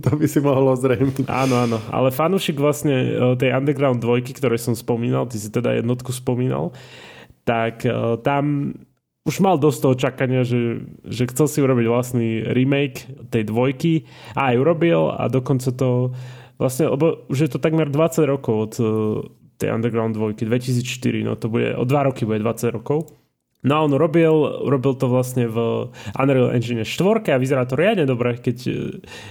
to 0.02 0.10
by 0.18 0.26
si 0.26 0.42
mohol 0.42 0.74
ozrejmiť. 0.74 1.30
Áno, 1.30 1.54
áno. 1.62 1.78
Ale 1.94 2.10
fanúšik 2.10 2.58
vlastne 2.58 2.94
e, 2.94 3.38
tej 3.38 3.54
Underground 3.54 4.02
dvojky, 4.02 4.34
ktoré 4.34 4.58
som 4.58 4.74
spomínal, 4.74 5.30
ty 5.30 5.38
si 5.38 5.46
teda 5.46 5.78
jednotku 5.78 6.10
spomínal, 6.10 6.74
tak 7.44 7.84
tam 8.24 8.72
už 9.24 9.40
mal 9.40 9.56
dosť 9.56 9.78
toho 9.80 9.94
čakania, 9.96 10.44
že, 10.44 10.84
že 11.08 11.24
chcel 11.32 11.48
si 11.48 11.58
urobiť 11.64 11.86
vlastný 11.88 12.28
remake 12.44 13.08
tej 13.32 13.48
dvojky 13.48 14.04
a 14.36 14.52
aj 14.52 14.56
urobil 14.60 15.00
a 15.16 15.32
dokonca 15.32 15.72
to 15.72 16.12
vlastne, 16.60 16.92
lebo 16.92 17.24
už 17.32 17.48
je 17.48 17.50
to 17.50 17.58
takmer 17.58 17.88
20 17.88 18.28
rokov 18.28 18.54
od 18.54 18.74
uh, 18.78 18.88
tej 19.56 19.72
Underground 19.72 20.12
dvojky, 20.12 20.44
2004, 20.44 21.24
no 21.24 21.40
to 21.40 21.48
bude, 21.48 21.72
o 21.72 21.88
2 21.88 22.08
roky 22.12 22.28
bude 22.28 22.44
20 22.44 22.76
rokov. 22.76 23.16
No 23.64 23.80
a 23.80 23.84
on 23.88 23.96
robil, 23.96 24.60
robil 24.68 24.92
to 24.92 25.08
vlastne 25.08 25.48
v 25.48 25.88
Unreal 26.20 26.52
Engine 26.52 26.84
4 26.84 27.32
a 27.32 27.40
vyzerá 27.40 27.64
to 27.64 27.80
riadne 27.80 28.04
dobre, 28.04 28.36
keď, 28.36 28.58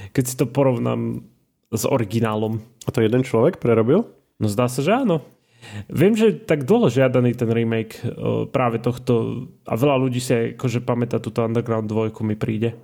keď 0.09 0.23
si 0.25 0.35
to 0.41 0.49
porovnám 0.49 1.21
s 1.69 1.85
originálom. 1.85 2.57
A 2.85 2.89
to 2.89 3.05
jeden 3.05 3.21
človek 3.21 3.61
prerobil? 3.61 4.09
No 4.41 4.49
zdá 4.49 4.65
sa, 4.65 4.81
že 4.81 4.89
áno. 4.89 5.21
Viem, 5.87 6.13
že 6.13 6.35
tak 6.43 6.67
dlho 6.67 6.91
žiadaný 6.91 7.33
ten 7.33 7.49
remake 7.49 7.99
práve 8.51 8.79
tohto 8.83 9.45
a 9.63 9.73
veľa 9.73 9.95
ľudí 9.99 10.19
si 10.19 10.55
akože 10.55 10.83
pamätá 10.83 11.17
túto 11.23 11.43
Underground 11.43 11.87
2 11.87 12.13
mi 12.23 12.35
príde. 12.37 12.75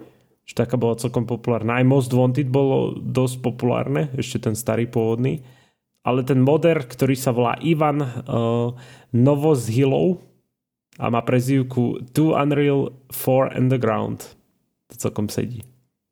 Že 0.49 0.65
taká 0.65 0.75
bola 0.81 0.97
celkom 0.97 1.29
populárna. 1.29 1.77
Aj 1.77 1.85
Most 1.85 2.09
Wanted 2.09 2.49
bolo 2.49 2.97
dosť 2.97 3.45
populárne, 3.45 4.09
ešte 4.17 4.49
ten 4.49 4.57
starý 4.57 4.89
pôvodný. 4.89 5.45
Ale 6.01 6.25
ten 6.25 6.41
moder, 6.41 6.89
ktorý 6.89 7.13
sa 7.13 7.29
volá 7.35 7.59
Ivan 7.61 8.01
uh, 8.01 8.73
Novo 9.13 9.51
z 9.53 9.65
Hillov 9.69 10.23
a 10.97 11.11
má 11.13 11.21
prezývku 11.21 12.09
Two 12.15 12.33
Unreal 12.33 12.95
4 13.13 13.55
Underground. 13.59 14.25
To 14.89 14.95
celkom 14.97 15.29
sedí. 15.29 15.61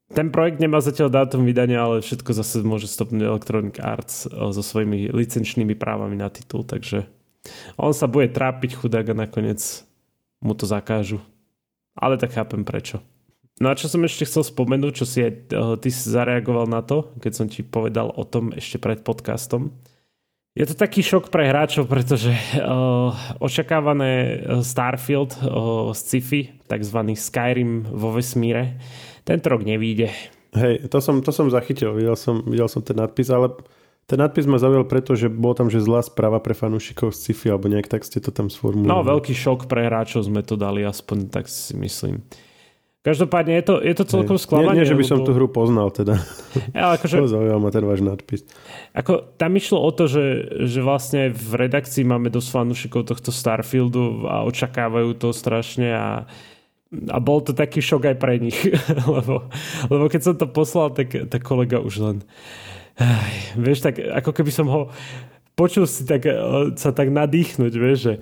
Ten 0.07 0.31
projekt 0.31 0.63
nemá 0.63 0.79
zatiaľ 0.79 1.11
dátum 1.11 1.43
vydania, 1.43 1.83
ale 1.83 1.99
všetko 1.99 2.31
zase 2.31 2.63
môže 2.63 2.87
stopnúť 2.87 3.27
Electronic 3.27 3.75
Arts 3.83 4.27
eh, 4.27 4.31
so 4.31 4.63
svojimi 4.63 5.11
licenčnými 5.11 5.75
právami 5.75 6.15
na 6.15 6.31
titul, 6.31 6.63
takže 6.63 7.07
on 7.79 7.91
sa 7.91 8.07
bude 8.07 8.31
trápiť 8.31 8.75
chudák 8.75 9.11
a 9.11 9.19
nakoniec 9.27 9.59
mu 10.39 10.55
to 10.55 10.67
zakážu. 10.67 11.19
Ale 11.97 12.15
tak 12.15 12.35
chápem 12.35 12.61
prečo. 12.61 13.01
No 13.57 13.73
a 13.73 13.77
čo 13.79 13.89
som 13.89 14.05
ešte 14.05 14.29
chcel 14.29 14.45
spomenúť, 14.45 14.93
čo 14.95 15.05
si 15.07 15.19
aj 15.27 15.31
eh, 15.31 15.75
ty 15.83 15.89
si 15.91 16.07
zareagoval 16.07 16.71
na 16.71 16.79
to, 16.79 17.11
keď 17.19 17.31
som 17.35 17.45
ti 17.51 17.67
povedal 17.67 18.07
o 18.15 18.23
tom 18.23 18.55
ešte 18.55 18.79
pred 18.79 19.03
podcastom. 19.03 19.75
Je 20.57 20.65
to 20.65 20.73
taký 20.73 21.05
šok 21.05 21.29
pre 21.29 21.53
hráčov, 21.53 21.85
pretože 21.85 22.33
uh, 22.33 23.13
očakávané 23.37 24.41
Starfield 24.65 25.37
uh, 25.37 25.93
z 25.93 25.99
sci-fi, 26.01 26.41
takzvaný 26.65 27.13
Skyrim 27.13 27.85
vo 27.85 28.17
vesmíre, 28.17 28.81
tento 29.27 29.51
rok 29.51 29.67
nevíde. 29.67 30.07
Hej, 30.55 30.87
to 30.87 31.03
som, 31.03 31.19
to 31.19 31.35
som 31.35 31.51
zachytil, 31.51 31.91
videl 31.91 32.15
som, 32.15 32.39
videl 32.47 32.71
som 32.71 32.79
ten 32.79 32.95
nadpis, 32.95 33.27
ale 33.27 33.51
ten 34.07 34.15
nadpis 34.15 34.47
ma 34.47 34.55
zaujal 34.55 34.87
preto, 34.87 35.19
že 35.19 35.27
bol 35.27 35.51
tam, 35.51 35.67
že 35.67 35.83
zlá 35.83 35.99
správa 35.99 36.39
pre 36.39 36.55
fanúšikov 36.55 37.11
z 37.11 37.27
sci-fi, 37.27 37.51
alebo 37.51 37.67
nejak 37.67 37.91
tak 37.91 38.07
ste 38.07 38.23
to 38.23 38.31
tam 38.31 38.47
sformulovali. 38.47 38.87
No, 38.87 39.03
veľký 39.03 39.35
šok 39.35 39.67
pre 39.67 39.91
hráčov 39.91 40.23
sme 40.31 40.39
to 40.47 40.55
dali, 40.55 40.87
aspoň 40.87 41.27
tak 41.27 41.51
si 41.51 41.75
myslím. 41.75 42.23
Každopádne 43.07 43.55
je 43.59 43.63
to, 43.63 43.75
je 43.79 43.93
to 43.95 44.03
celkom 44.03 44.35
sklamanie. 44.35 44.83
Nie, 44.83 44.87
nie, 44.87 44.91
že 44.91 44.99
by 44.99 45.05
som 45.07 45.23
tú 45.23 45.31
hru 45.31 45.47
poznal 45.47 45.95
teda. 45.95 46.19
Ja, 46.75 46.91
akože, 46.91 47.23
to 47.23 47.31
zaujal 47.31 47.59
ma 47.63 47.71
ten 47.71 47.87
váš 47.87 48.03
nadpis. 48.03 48.43
Ako, 48.91 49.31
tam 49.39 49.55
išlo 49.55 49.79
o 49.79 49.91
to, 49.95 50.11
že, 50.11 50.43
že 50.67 50.83
vlastne 50.83 51.31
v 51.31 51.67
redakcii 51.67 52.03
máme 52.03 52.27
dosť 52.27 52.49
fanúšikov 52.51 53.07
tohto 53.07 53.31
Starfieldu 53.31 54.27
a 54.27 54.43
očakávajú 54.43 55.15
to 55.15 55.31
strašne 55.31 55.87
a 55.87 56.07
a 56.87 57.17
bol 57.19 57.43
to 57.43 57.51
taký 57.51 57.83
šok 57.83 58.13
aj 58.13 58.17
pre 58.19 58.39
nich, 58.39 58.57
lebo, 59.15 59.47
lebo 59.91 60.05
keď 60.07 60.21
som 60.23 60.35
to 60.39 60.47
poslal, 60.47 60.91
tak, 60.91 61.13
tak 61.27 61.41
kolega 61.43 61.83
už 61.83 61.95
len 61.99 62.17
aj, 62.97 63.33
vieš, 63.61 63.85
tak 63.85 64.01
ako 64.01 64.33
keby 64.33 64.51
som 64.51 64.67
ho 64.71 64.89
počul 65.57 65.89
si 65.89 66.05
tak, 66.05 66.29
eh, 66.29 66.37
sa 66.77 66.93
tak 66.93 67.09
nadýchnuť, 67.09 67.73
vieš, 67.73 67.97
že 67.97 68.13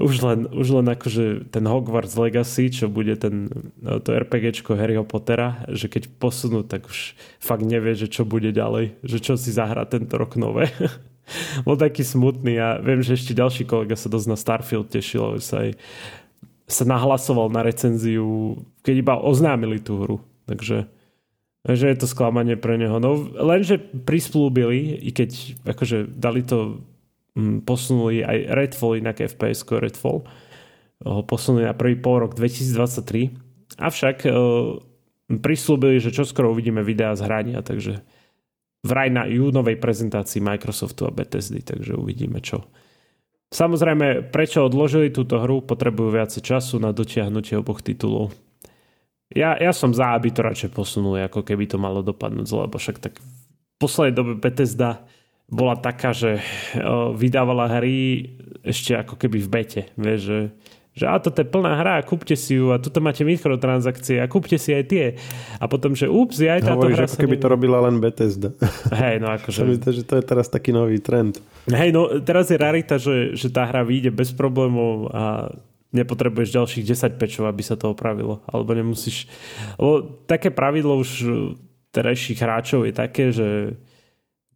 už 0.00 0.14
len, 0.24 0.40
už 0.48 0.68
len 0.80 0.86
akože 0.88 1.52
ten 1.52 1.64
Hogwarts 1.68 2.16
Legacy, 2.16 2.72
čo 2.72 2.88
bude 2.88 3.12
ten, 3.20 3.52
eh, 3.84 4.00
to 4.00 4.16
RPGčko 4.16 4.72
Harryho 4.74 5.04
Pottera, 5.04 5.68
že 5.68 5.92
keď 5.92 6.08
posunú, 6.16 6.64
tak 6.64 6.88
už 6.88 7.12
fakt 7.38 7.68
nevie, 7.68 7.92
že 7.92 8.08
čo 8.08 8.24
bude 8.24 8.50
ďalej, 8.50 8.96
že 9.04 9.20
čo 9.20 9.36
si 9.36 9.52
zahrá 9.52 9.84
tento 9.84 10.16
rok 10.16 10.40
nové. 10.40 10.72
Bol 11.68 11.76
taký 11.76 12.00
smutný 12.00 12.56
a 12.56 12.80
viem, 12.80 13.04
že 13.04 13.20
ešte 13.20 13.36
ďalší 13.36 13.68
kolega 13.68 13.92
sa 14.00 14.08
dosť 14.08 14.26
na 14.32 14.40
Starfield 14.40 14.88
tešil, 14.88 15.44
sa 15.44 15.68
aj 15.68 15.76
sa 16.68 16.84
nahlasoval 16.84 17.48
na 17.48 17.64
recenziu, 17.64 18.60
keď 18.84 18.94
iba 19.00 19.14
oznámili 19.16 19.80
tú 19.80 20.04
hru. 20.04 20.16
Takže 20.44 20.86
že 21.68 21.90
je 21.92 21.98
to 21.98 22.08
sklamanie 22.08 22.56
pre 22.56 22.80
neho. 22.80 22.96
No 23.02 23.18
lenže 23.34 23.76
prisplúbili, 23.80 24.96
i 25.04 25.10
keď 25.12 25.60
akože 25.68 26.08
dali 26.08 26.40
to, 26.46 26.80
mm, 27.36 27.66
posunuli 27.68 28.24
aj 28.24 28.38
Redfall, 28.54 29.00
inak 29.00 29.20
FPS 29.20 29.66
Redfall, 29.68 30.24
ho 31.04 31.22
posunuli 31.26 31.68
na 31.68 31.74
prvý 31.76 31.98
pol 31.98 32.24
rok 32.24 32.32
2023. 32.34 33.34
Avšak 33.78 34.24
prislúbili, 35.28 36.00
že 36.00 36.14
čoskoro 36.14 36.50
uvidíme 36.50 36.80
videá 36.80 37.12
z 37.12 37.28
hrania, 37.28 37.60
takže 37.60 38.00
vraj 38.82 39.12
na 39.12 39.28
júnovej 39.28 39.76
prezentácii 39.76 40.40
Microsoftu 40.40 41.04
a 41.04 41.12
Bethesdy, 41.12 41.60
takže 41.60 41.94
uvidíme 41.94 42.40
čo. 42.40 42.64
Samozrejme, 43.48 44.28
prečo 44.28 44.68
odložili 44.68 45.08
túto 45.08 45.40
hru, 45.40 45.64
potrebujú 45.64 46.12
viacej 46.12 46.44
času 46.44 46.76
na 46.76 46.92
dotiahnutie 46.92 47.56
oboch 47.56 47.80
titulov. 47.80 48.36
Ja, 49.32 49.56
ja 49.56 49.72
som 49.72 49.92
za, 49.92 50.16
aby 50.16 50.32
to 50.32 50.44
radšej 50.44 50.72
posunuli, 50.72 51.24
ako 51.24 51.44
keby 51.44 51.68
to 51.68 51.80
malo 51.80 52.04
dopadnúť 52.04 52.44
zle, 52.48 52.60
lebo 52.68 52.76
však 52.76 52.96
tak 53.00 53.20
v 53.20 53.76
poslednej 53.80 54.16
dobe 54.16 54.32
Bethesda 54.36 55.04
bola 55.48 55.80
taká, 55.80 56.12
že 56.12 56.44
vydávala 57.16 57.80
hry 57.80 58.28
ešte 58.64 58.92
ako 58.92 59.16
keby 59.16 59.40
v 59.40 59.48
bete. 59.48 59.82
Vieš, 59.96 60.20
že 60.20 60.38
že 60.98 61.06
a 61.06 61.14
toto 61.22 61.38
je 61.38 61.46
plná 61.46 61.78
hra, 61.78 62.02
kúpte 62.02 62.34
si 62.34 62.58
ju 62.58 62.74
a 62.74 62.82
tuto 62.82 62.98
máte 62.98 63.22
mikrotransakcie 63.22 64.18
a 64.18 64.26
kúpte 64.26 64.58
si 64.58 64.74
aj 64.74 64.84
tie. 64.90 65.06
A 65.62 65.70
potom, 65.70 65.94
že 65.94 66.10
ups, 66.10 66.42
aj 66.42 66.66
táto 66.66 66.82
Hovoríš, 66.82 66.98
hra 66.98 67.06
ako 67.06 67.18
keby 67.22 67.36
to 67.38 67.46
robila 67.46 67.78
len 67.86 68.02
Bethesda. 68.02 68.50
Hej, 68.90 69.22
no 69.22 69.30
akože... 69.30 69.62
Myslím, 69.62 69.94
že 69.94 70.02
to 70.02 70.18
je 70.18 70.24
teraz 70.26 70.50
taký 70.50 70.74
nový 70.74 70.98
trend. 70.98 71.38
Hej, 71.70 71.94
no 71.94 72.10
teraz 72.18 72.50
je 72.50 72.58
rarita, 72.58 72.98
že, 72.98 73.38
že 73.38 73.46
tá 73.54 73.70
hra 73.70 73.86
vyjde 73.86 74.10
bez 74.10 74.34
problémov 74.34 75.14
a 75.14 75.54
nepotrebuješ 75.94 76.52
ďalších 76.52 76.84
10 76.84 77.16
pečov, 77.16 77.46
aby 77.46 77.62
sa 77.62 77.78
to 77.78 77.94
opravilo. 77.94 78.42
Alebo 78.50 78.74
nemusíš... 78.74 79.30
Lebo 79.78 80.26
také 80.26 80.50
pravidlo 80.50 80.98
už 80.98 81.10
terajších 81.94 82.42
hráčov 82.42 82.84
je 82.84 82.92
také, 82.92 83.32
že 83.32 83.78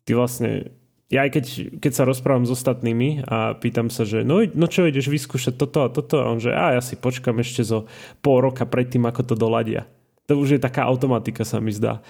ty 0.05 0.13
vlastne 0.13 0.75
ja 1.13 1.29
aj 1.29 1.31
keď, 1.37 1.45
keď 1.77 1.93
sa 1.93 2.09
rozprávam 2.09 2.49
s 2.49 2.57
ostatnými 2.57 3.29
a 3.29 3.53
pýtam 3.61 3.93
sa, 3.93 4.09
že 4.09 4.25
no, 4.25 4.41
no 4.49 4.65
čo, 4.65 4.89
ideš 4.89 5.13
vyskúšať 5.13 5.61
toto 5.61 5.85
a 5.85 5.93
toto 5.93 6.25
a 6.25 6.33
on, 6.33 6.41
že 6.41 6.57
a 6.57 6.81
ja 6.81 6.81
si 6.81 6.97
počkam 6.97 7.37
ešte 7.37 7.61
zo 7.69 7.85
pol 8.25 8.41
roka 8.41 8.65
predtým, 8.65 9.05
ako 9.05 9.21
to 9.29 9.35
doladia. 9.37 9.85
To 10.33 10.41
už 10.41 10.57
je 10.57 10.61
taká 10.65 10.89
automatika 10.89 11.45
sa 11.45 11.61
mi 11.61 11.69
zdá. 11.69 12.01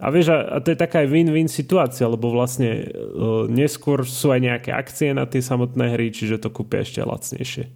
A 0.00 0.08
vieš, 0.08 0.32
a, 0.32 0.64
to 0.64 0.72
je 0.72 0.80
taká 0.80 1.04
aj 1.04 1.12
win-win 1.12 1.46
situácia, 1.46 2.08
lebo 2.08 2.32
vlastne 2.32 2.88
uh, 2.88 3.44
neskôr 3.52 4.08
sú 4.08 4.32
aj 4.32 4.40
nejaké 4.40 4.70
akcie 4.72 5.12
na 5.12 5.28
tie 5.28 5.44
samotné 5.44 5.92
hry, 5.92 6.08
čiže 6.08 6.40
to 6.40 6.48
kúpia 6.48 6.80
ešte 6.80 7.04
lacnejšie. 7.04 7.68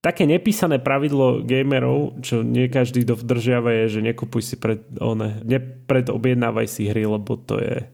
Také 0.00 0.24
nepísané 0.24 0.80
pravidlo 0.80 1.44
gamerov, 1.44 2.24
čo 2.24 2.40
nie 2.40 2.72
každý 2.72 3.04
dodržiava 3.04 3.84
je, 3.84 4.00
že 4.00 4.08
nekupuj 4.08 4.40
si 4.40 4.56
pred, 4.56 4.80
one, 4.96 5.44
nepredobjednávaj 5.44 6.64
si 6.64 6.88
hry, 6.88 7.04
lebo 7.04 7.36
to 7.36 7.60
je 7.60 7.84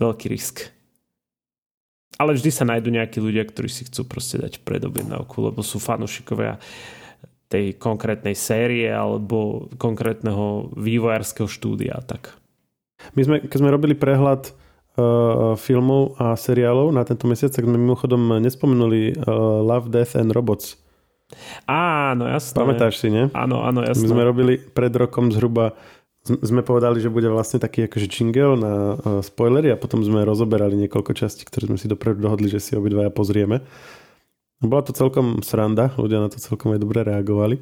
veľký 0.00 0.32
risk 0.32 0.72
ale 2.20 2.36
vždy 2.36 2.50
sa 2.52 2.68
nájdú 2.68 2.92
nejakí 2.92 3.18
ľudia, 3.18 3.44
ktorí 3.48 3.68
si 3.68 3.88
chcú 3.88 4.04
proste 4.04 4.40
dať 4.40 4.60
predobjednávku, 4.62 5.36
lebo 5.40 5.60
sú 5.64 5.80
fanúšikovia 5.80 6.60
tej 7.52 7.76
konkrétnej 7.76 8.32
série 8.32 8.88
alebo 8.88 9.68
konkrétneho 9.76 10.72
vývojárskeho 10.72 11.44
štúdia. 11.44 12.00
Tak. 12.00 12.32
My 13.12 13.20
sme, 13.28 13.36
keď 13.44 13.58
sme 13.60 13.74
robili 13.74 13.92
prehľad 13.92 14.48
uh, 14.48 15.52
filmov 15.60 16.16
a 16.16 16.32
seriálov 16.32 16.96
na 16.96 17.04
tento 17.04 17.28
mesiac, 17.28 17.52
tak 17.52 17.68
sme 17.68 17.76
mimochodom 17.76 18.40
nespomenuli 18.40 19.20
uh, 19.20 19.60
Love, 19.60 19.92
Death 19.92 20.16
and 20.16 20.32
Robots. 20.32 20.80
Áno, 21.68 22.28
jasné. 22.28 22.56
Pamätáš 22.56 23.00
si, 23.00 23.08
nie? 23.08 23.28
Áno, 23.32 23.64
áno, 23.64 23.84
jasné. 23.84 24.04
My 24.04 24.08
sme 24.16 24.22
robili 24.24 24.54
pred 24.60 24.92
rokom 24.92 25.32
zhruba 25.32 25.76
sme 26.22 26.62
povedali, 26.62 27.02
že 27.02 27.10
bude 27.10 27.26
vlastne 27.26 27.58
taký 27.58 27.90
akože 27.90 28.06
jingle 28.06 28.54
na 28.54 28.74
uh, 28.94 28.96
spoilery 29.26 29.74
a 29.74 29.80
potom 29.80 30.06
sme 30.06 30.22
rozoberali 30.22 30.78
niekoľko 30.86 31.18
častí, 31.18 31.42
ktoré 31.42 31.66
sme 31.66 31.78
si 31.78 31.90
dopredu 31.90 32.22
dohodli, 32.22 32.46
že 32.46 32.62
si 32.62 32.78
obidvaja 32.78 33.10
pozrieme. 33.10 33.66
Bola 34.62 34.86
to 34.86 34.94
celkom 34.94 35.42
sranda, 35.42 35.90
ľudia 35.98 36.22
na 36.22 36.30
to 36.30 36.38
celkom 36.38 36.78
aj 36.78 36.80
dobre 36.80 37.02
reagovali. 37.02 37.58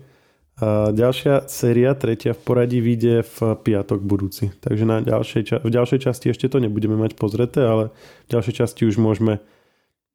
A 0.60 0.92
ďalšia 0.92 1.48
séria, 1.48 1.96
tretia 1.96 2.36
v 2.36 2.40
poradí, 2.44 2.84
vyjde 2.84 3.24
v 3.24 3.38
piatok 3.64 4.04
budúci. 4.04 4.52
Takže 4.60 4.84
na 4.84 5.00
ďalšej 5.00 5.42
ča- 5.48 5.62
v 5.64 5.72
ďalšej 5.72 6.00
časti 6.04 6.28
ešte 6.28 6.52
to 6.52 6.60
nebudeme 6.60 7.00
mať 7.00 7.16
pozreté, 7.16 7.64
ale 7.64 7.88
v 8.28 8.36
ďalšej 8.36 8.54
časti 8.60 8.84
už 8.84 9.00
môžeme 9.00 9.40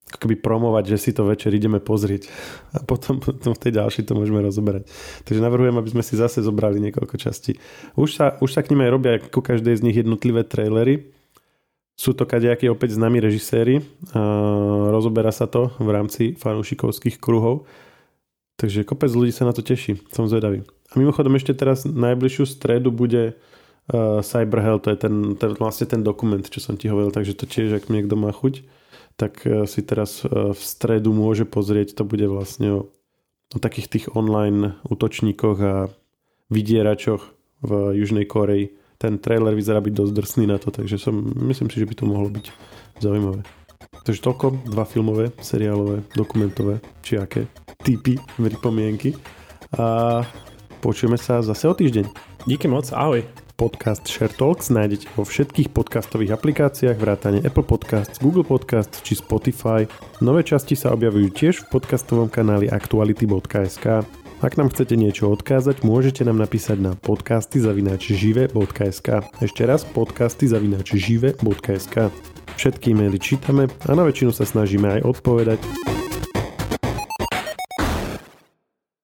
ako 0.06 0.18
keby 0.22 0.38
promovať, 0.38 0.96
že 0.96 0.98
si 1.02 1.12
to 1.18 1.26
večer 1.26 1.50
ideme 1.50 1.82
pozrieť 1.82 2.30
a 2.78 2.86
potom, 2.86 3.18
potom 3.18 3.58
v 3.58 3.62
tej 3.62 3.82
ďalšej 3.82 4.06
to 4.06 4.14
môžeme 4.14 4.38
rozoberať. 4.38 4.86
Takže 5.26 5.42
navrhujem, 5.42 5.76
aby 5.82 5.90
sme 5.90 6.04
si 6.06 6.14
zase 6.14 6.46
zobrali 6.46 6.78
niekoľko 6.78 7.18
častí. 7.18 7.58
Už 7.98 8.14
sa, 8.14 8.38
už 8.38 8.54
sa 8.54 8.62
k 8.62 8.70
nim 8.72 8.86
aj 8.86 8.92
robia 8.94 9.18
ku 9.18 9.42
každej 9.42 9.82
z 9.82 9.82
nich 9.82 9.98
jednotlivé 9.98 10.46
trailery. 10.46 11.10
Sú 11.98 12.14
to 12.14 12.30
kadejakí 12.30 12.70
opäť 12.70 13.00
známi 13.02 13.18
režiséri. 13.18 13.82
A 14.14 14.22
rozoberá 14.94 15.34
sa 15.34 15.50
to 15.50 15.74
v 15.82 15.90
rámci 15.90 16.24
fanúšikovských 16.38 17.18
kruhov. 17.18 17.66
Takže 18.62 18.86
kopec 18.86 19.10
ľudí 19.10 19.34
sa 19.34 19.48
na 19.48 19.58
to 19.58 19.66
teší. 19.66 20.00
Som 20.14 20.30
zvedavý. 20.30 20.64
A 20.92 21.02
mimochodom 21.02 21.34
ešte 21.34 21.58
teraz 21.58 21.82
najbližšiu 21.88 22.46
stredu 22.46 22.94
bude 22.94 23.34
uh, 23.34 24.22
Cyberhell, 24.22 24.80
to 24.80 24.94
je 24.94 24.98
ten, 25.02 25.34
ten, 25.34 25.52
vlastne 25.58 25.90
ten 25.90 26.06
dokument, 26.06 26.46
čo 26.46 26.62
som 26.62 26.78
ti 26.78 26.88
hovoril, 26.88 27.10
takže 27.10 27.36
to 27.36 27.50
tiež, 27.50 27.82
ak 27.82 27.90
niekto 27.90 28.14
má 28.14 28.30
chuť, 28.30 28.64
tak 29.16 29.48
e, 29.48 29.64
si 29.68 29.82
teraz 29.82 30.24
e, 30.24 30.52
v 30.52 30.62
stredu 30.62 31.16
môže 31.16 31.48
pozrieť, 31.48 31.96
to 31.96 32.04
bude 32.04 32.24
vlastne 32.28 32.70
o, 32.72 32.82
o 33.56 33.58
takých 33.60 33.88
tých 33.88 34.06
online 34.16 34.76
útočníkoch 34.88 35.58
a 35.64 35.76
vydieračoch 36.52 37.24
v 37.64 37.72
Južnej 37.98 38.28
Koreji. 38.28 38.76
Ten 38.96 39.20
trailer 39.20 39.56
vyzerá 39.56 39.84
byť 39.84 39.94
dosť 39.94 40.14
drsný 40.14 40.46
na 40.48 40.58
to, 40.60 40.72
takže 40.72 40.96
som, 41.00 41.16
myslím 41.48 41.68
si, 41.68 41.80
že 41.80 41.88
by 41.88 41.96
to 41.96 42.06
mohlo 42.08 42.30
byť 42.32 42.46
zaujímavé. 43.04 43.44
Takže 44.06 44.22
toľko, 44.22 44.46
dva 44.72 44.86
filmové, 44.86 45.34
seriálové, 45.42 46.06
dokumentové, 46.14 46.80
či 47.02 47.18
aké 47.20 47.48
typy, 47.82 48.20
pripomienky. 48.38 49.18
A 49.76 50.22
počujeme 50.80 51.18
sa 51.18 51.42
zase 51.42 51.66
o 51.68 51.74
týždeň. 51.74 52.06
Díky 52.46 52.70
moc, 52.70 52.92
ahoj. 52.94 53.45
Podcast 53.56 54.04
Share 54.12 54.36
Talks 54.36 54.68
nájdete 54.68 55.08
vo 55.16 55.24
všetkých 55.24 55.72
podcastových 55.72 56.36
aplikáciách 56.36 57.00
vrátane 57.00 57.40
Apple 57.40 57.64
Podcasts, 57.64 58.20
Google 58.20 58.44
Podcasts 58.44 59.00
či 59.00 59.16
Spotify. 59.16 59.88
Nové 60.20 60.44
časti 60.44 60.76
sa 60.76 60.92
objavujú 60.92 61.32
tiež 61.32 61.64
v 61.64 61.80
podcastovom 61.80 62.28
kanáli 62.28 62.68
aktuality.sk. 62.68 64.04
Ak 64.44 64.60
nám 64.60 64.76
chcete 64.76 65.00
niečo 65.00 65.32
odkázať, 65.32 65.88
môžete 65.88 66.28
nám 66.28 66.36
napísať 66.36 66.84
na 66.84 66.92
podcasty 67.00 67.64
zavinačžive.sk. 67.64 69.08
Ešte 69.40 69.64
raz 69.64 69.88
podcasty 69.88 70.52
zavinačžive.sk. 70.52 71.96
Všetky 72.60 72.92
e-maily 72.92 73.20
čítame 73.24 73.72
a 73.88 73.92
na 73.96 74.04
väčšinu 74.04 74.36
sa 74.36 74.44
snažíme 74.44 75.00
aj 75.00 75.02
odpovedať. 75.16 75.95